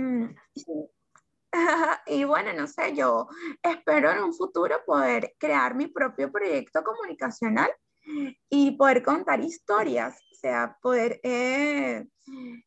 [2.06, 3.28] y, bueno, no sé, yo
[3.62, 7.70] espero en un futuro poder crear mi propio proyecto comunicacional
[8.48, 12.06] y poder contar historias, o sea, poder, eh,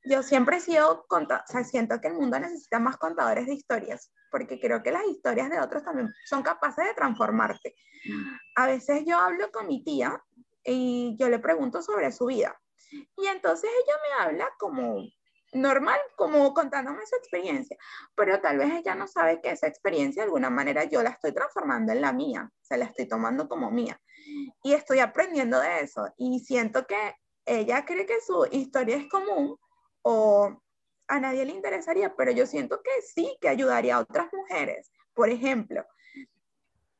[0.05, 4.11] yo siempre he sido, o sea, siento que el mundo necesita más contadores de historias,
[4.29, 7.75] porque creo que las historias de otros también son capaces de transformarte.
[8.55, 10.21] A veces yo hablo con mi tía
[10.63, 12.59] y yo le pregunto sobre su vida.
[12.91, 15.05] Y entonces ella me habla como
[15.53, 17.77] normal, como contándome su experiencia,
[18.15, 21.33] pero tal vez ella no sabe que esa experiencia de alguna manera yo la estoy
[21.33, 23.99] transformando en la mía, se la estoy tomando como mía.
[24.63, 29.57] Y estoy aprendiendo de eso y siento que ella cree que su historia es común
[30.03, 30.61] o
[31.07, 34.91] a nadie le interesaría, pero yo siento que sí, que ayudaría a otras mujeres.
[35.13, 35.85] Por ejemplo,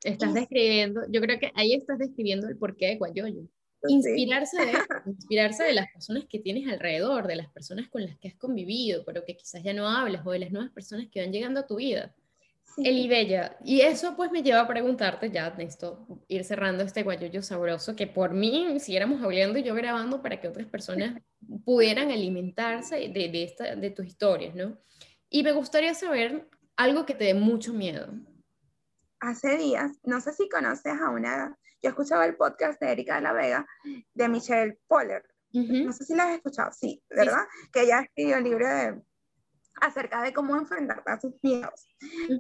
[0.04, 3.42] Estás describiendo, yo creo que ahí estás describiendo el porqué de Guayoyo.
[3.88, 4.72] inspirarse, de,
[5.06, 9.04] inspirarse de las personas que tienes alrededor, de las personas con las que has convivido,
[9.06, 11.68] pero que quizás ya no hablas, o de las nuevas personas que van llegando a
[11.68, 12.16] tu vida.
[12.78, 17.42] Eli Bella, y eso pues me lleva a preguntarte ya, esto, ir cerrando este guayullo
[17.42, 21.22] sabroso, que por mí siguiéramos hablando y yo grabando para que otras personas
[21.66, 24.78] pudieran alimentarse de, de, esta, de tus historias, ¿no?
[25.30, 28.08] Y me gustaría saber algo que te dé mucho miedo.
[29.22, 33.22] Hace días, no sé si conoces a una, yo escuchaba el podcast de Erika de
[33.22, 33.68] la Vega,
[34.16, 35.24] de Michelle Poller.
[35.54, 37.46] No sé si la has escuchado, sí, ¿verdad?
[37.72, 39.00] Que ella escribió el libro de
[39.80, 41.88] acerca de cómo enfrentarte a sus miedos.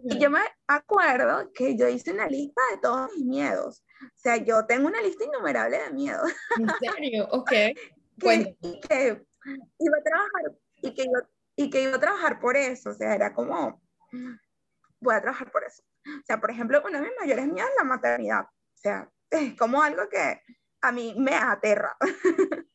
[0.09, 3.83] Y yo me acuerdo que yo hice una lista de todos mis miedos.
[4.03, 6.31] O sea, yo tengo una lista innumerable de miedos.
[6.57, 7.27] ¿En serio?
[7.31, 7.51] Ok.
[7.51, 9.23] que, y que
[9.79, 12.89] iba a trabajar, y que, yo, y que iba a trabajar por eso.
[12.89, 13.81] O sea, era como,
[14.99, 15.83] voy a trabajar por eso.
[16.05, 18.43] O sea, por ejemplo, uno de mis mayores miedos es la maternidad.
[18.43, 20.41] O sea, es como algo que
[20.81, 21.95] a mí me aterra.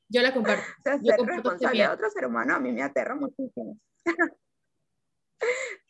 [0.09, 0.63] Yo la comparto.
[0.63, 3.79] o sea, ser responsable de otro ser humano a mí me aterra muchísimo.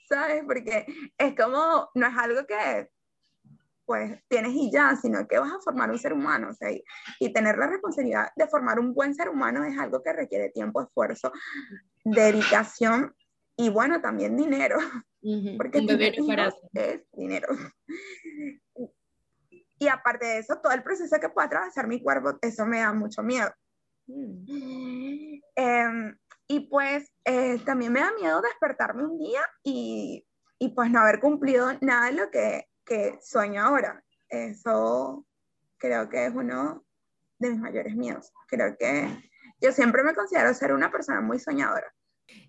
[0.09, 0.45] ¿Sabes?
[0.47, 0.87] Porque
[1.18, 2.91] es como, no es algo que
[3.87, 7.32] pues tienes y ya, sino que vas a formar un ser humano, o sea, y,
[7.32, 11.32] tener la responsabilidad de formar un buen ser humano es algo que requiere tiempo, esfuerzo,
[12.05, 13.14] dedicación
[13.57, 14.76] y bueno, también dinero,
[15.57, 15.79] porque
[16.74, 17.49] es dinero.
[19.79, 22.95] Y aparte de eso, todo el proceso que pueda atravesar mi cuerpo, eso me da
[22.95, 23.51] mucho miedo.
[24.07, 25.39] Mm.
[25.55, 26.16] Em,
[26.49, 30.27] y pues eh, también me da miedo despertarme un día y,
[30.59, 34.03] y, pues no haber cumplido nada de lo que, que sueño ahora.
[34.31, 35.27] Eso
[35.77, 36.85] creo que es uno
[37.39, 38.33] de mis mayores miedos.
[38.49, 41.93] Creo que yo siempre me considero ser una persona muy soñadora.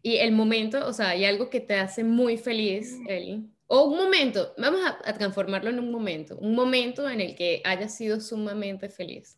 [0.02, 3.50] Y el momento, o sea, hay algo que te hace muy feliz, Eli.
[3.68, 7.62] O un momento, vamos a, a transformarlo en un momento, un momento en el que
[7.66, 9.38] hayas sido sumamente feliz.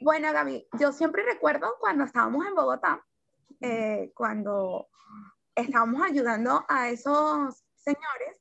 [0.00, 3.04] Bueno, Gaby, yo siempre recuerdo cuando estábamos en Bogotá,
[3.60, 4.88] eh, cuando
[5.54, 8.40] estábamos ayudando a esos señores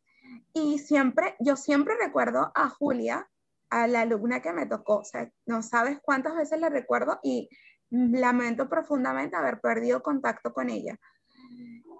[0.54, 3.28] y siempre, yo siempre recuerdo a Julia,
[3.70, 7.50] a la alumna que me tocó, o sea, no sabes cuántas veces la recuerdo y
[7.90, 10.98] lamento profundamente haber perdido contacto con ella.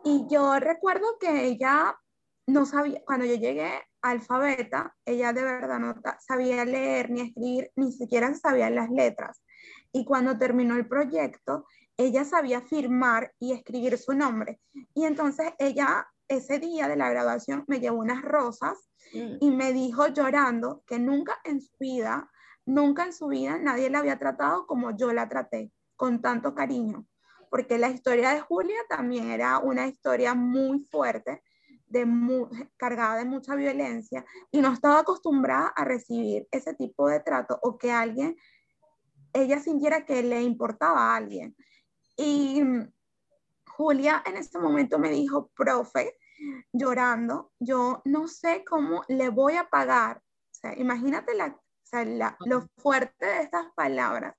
[0.04, 1.98] Y yo recuerdo que ella
[2.48, 3.72] no sabía, cuando yo llegué
[4.02, 9.44] alfabeta, ella de verdad no sabía leer ni escribir, ni siquiera sabía las letras.
[9.92, 11.66] Y cuando terminó el proyecto,
[11.98, 14.60] ella sabía firmar y escribir su nombre.
[14.94, 18.78] Y entonces ella ese día de la graduación me llevó unas rosas
[19.14, 19.38] mm.
[19.40, 22.30] y me dijo llorando que nunca en su vida,
[22.66, 27.06] nunca en su vida nadie la había tratado como yo la traté, con tanto cariño.
[27.50, 31.42] Porque la historia de Julia también era una historia muy fuerte,
[32.78, 37.78] cargada de mucha violencia y no estaba acostumbrada a recibir ese tipo de trato o
[37.78, 38.36] que alguien,
[39.34, 41.56] ella sintiera que le importaba a alguien.
[42.18, 42.62] Y
[43.68, 46.18] Julia en ese momento me dijo, profe,
[46.74, 50.18] llorando, yo no sé cómo le voy a pagar.
[50.18, 51.58] O sea, imagínate la,
[52.46, 54.36] lo fuerte de estas palabras,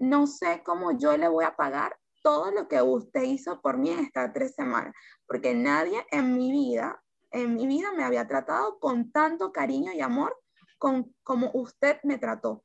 [0.00, 3.90] no sé cómo yo le voy a pagar todo lo que usted hizo por mí
[3.90, 4.94] en estas tres semanas,
[5.26, 10.00] porque nadie en mi vida, en mi vida me había tratado con tanto cariño y
[10.00, 10.36] amor
[10.78, 12.64] como usted me trató.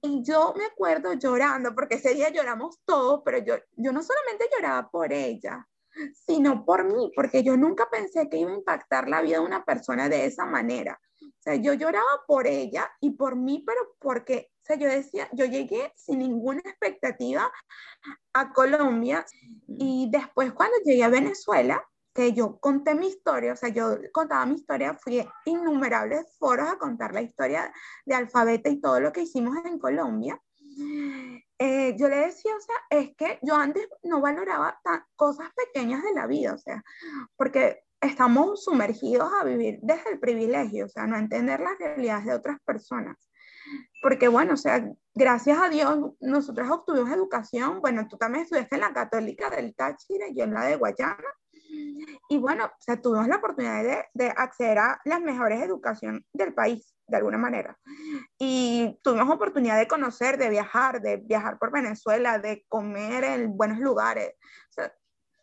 [0.00, 4.48] Y yo me acuerdo llorando, porque ese día lloramos todos, pero yo, yo no solamente
[4.54, 5.66] lloraba por ella,
[6.14, 9.64] sino por mí, porque yo nunca pensé que iba a impactar la vida de una
[9.64, 11.00] persona de esa manera.
[11.20, 15.46] O sea, yo lloraba por ella y por mí, pero porque, sea, yo decía, yo
[15.46, 17.50] llegué sin ninguna expectativa
[18.32, 19.24] a Colombia
[19.66, 24.44] y después cuando llegué a Venezuela, que yo conté mi historia, o sea, yo contaba
[24.44, 27.72] mi historia, fui a innumerables foros a contar la historia
[28.04, 30.40] de Alfabeta y todo lo que hicimos en Colombia.
[31.58, 34.80] Eh, yo le decía, o sea, es que yo antes no valoraba
[35.16, 36.82] cosas pequeñas de la vida, o sea,
[37.36, 42.34] porque estamos sumergidos a vivir desde el privilegio, o sea, no entender las realidades de
[42.34, 43.16] otras personas.
[44.00, 48.82] Porque bueno, o sea, gracias a Dios nosotros obtuvimos educación, bueno, tú también estudiaste en
[48.82, 51.28] la católica del Táchira y en la de Guayana,
[52.28, 56.54] y bueno, o sea, tuvimos la oportunidad de, de, acceder a las mejores educación del
[56.54, 57.78] país, de alguna manera.
[58.38, 63.78] Y tuvimos oportunidad de conocer, de viajar, de viajar por Venezuela, de comer en buenos
[63.78, 64.34] lugares.
[64.70, 64.94] O sea,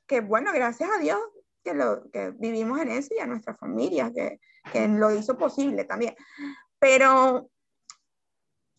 [0.08, 1.20] que bueno, gracias a Dios
[1.64, 4.40] que, lo, que vivimos en eso y a nuestra familia que,
[4.72, 6.16] que lo hizo posible también.
[6.80, 7.50] Pero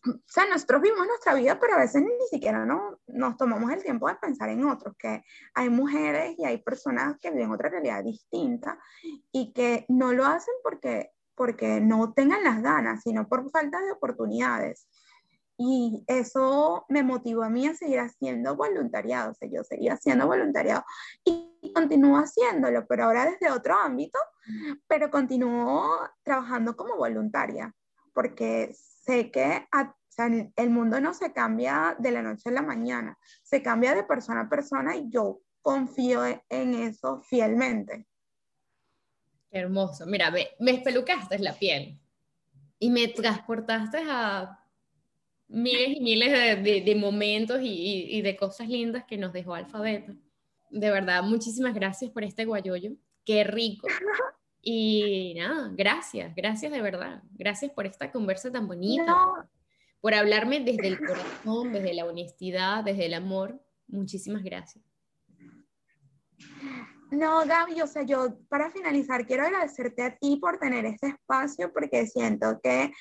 [0.05, 3.83] o sea, nosotros vivimos nuestra vida, pero a veces ni siquiera no, nos tomamos el
[3.83, 5.23] tiempo de pensar en otros, que
[5.53, 8.79] hay mujeres y hay personas que viven otra realidad distinta
[9.31, 13.91] y que no lo hacen porque, porque no tengan las ganas, sino por falta de
[13.91, 14.87] oportunidades.
[15.59, 20.27] Y eso me motivó a mí a seguir haciendo voluntariado, o sea, yo seguía haciendo
[20.27, 20.85] voluntariado
[21.25, 24.19] y continúo haciéndolo, pero ahora desde otro ámbito,
[24.87, 27.73] pero continúo trabajando como voluntaria,
[28.13, 28.75] porque
[29.07, 29.67] sé que
[30.55, 34.41] el mundo no se cambia de la noche a la mañana, se cambia de persona
[34.41, 38.05] a persona y yo confío en eso fielmente.
[39.49, 40.05] Qué hermoso.
[40.05, 41.99] Mira, me, me espelucaste la piel
[42.79, 44.59] y me transportaste a
[45.47, 50.13] miles y miles de, momentos y, de cosas lindas que nos dejó Alfabeto.
[50.69, 52.91] De verdad, muchísimas gracias por este guayoyo.
[53.23, 53.87] Qué rico.
[54.69, 57.23] Y nada, gracias, gracias de verdad.
[57.31, 59.15] Gracias por esta conversa tan bonita.
[60.01, 63.61] Por hablarme desde el corazón, desde la honestidad, desde el amor.
[63.87, 64.83] Muchísimas gracias.
[67.11, 71.71] No, Gaby, o sea, yo para finalizar quiero agradecerte a ti por tener este espacio
[71.71, 72.91] porque siento que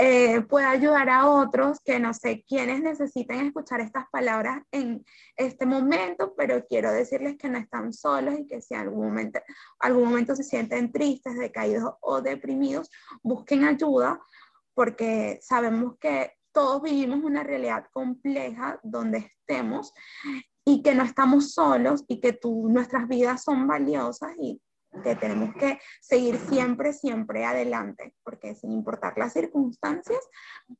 [0.00, 5.04] eh, puede ayudar a otros que no sé quiénes necesiten escuchar estas palabras en
[5.36, 9.40] este momento, pero quiero decirles que no están solos y que si algún momento,
[9.80, 12.88] algún momento se sienten tristes, decaídos o deprimidos,
[13.24, 14.20] busquen ayuda
[14.72, 19.92] porque sabemos que todos vivimos una realidad compleja donde estemos
[20.64, 24.62] y que no estamos solos y que tú, nuestras vidas son valiosas y
[25.02, 30.20] que tenemos que seguir siempre, siempre adelante, porque sin importar las circunstancias,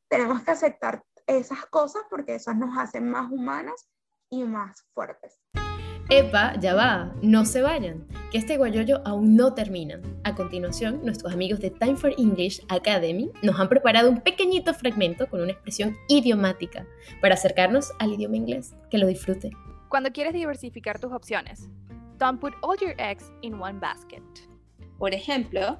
[0.07, 3.87] tenemos que aceptar esas cosas porque esas nos hacen más humanas
[4.29, 5.39] y más fuertes.
[6.11, 10.01] Epa, ya va, no se vayan, que este guayoyo aún no termina.
[10.23, 15.29] A continuación, nuestros amigos de Time for English Academy nos han preparado un pequeñito fragmento
[15.29, 16.87] con una expresión idiomática
[17.21, 18.73] para acercarnos al idioma inglés.
[18.89, 19.51] Que lo disfruten.
[19.87, 21.69] Cuando quieres diversificar tus opciones,
[22.19, 24.21] don't put all your eggs in one basket.
[24.99, 25.77] Por ejemplo,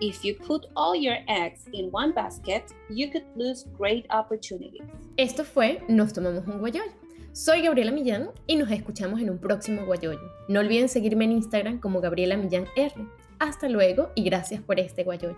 [0.00, 4.82] if you put all your eggs in one basket, you could lose great opportunities.
[5.16, 6.92] Esto fue Nos tomamos un guayoyo.
[7.32, 10.20] Soy Gabriela Millán y nos escuchamos en un próximo guayoyo.
[10.48, 12.94] No olviden seguirme en Instagram como Gabriela Millán R.
[13.38, 15.36] Hasta luego y gracias por este guayoyo.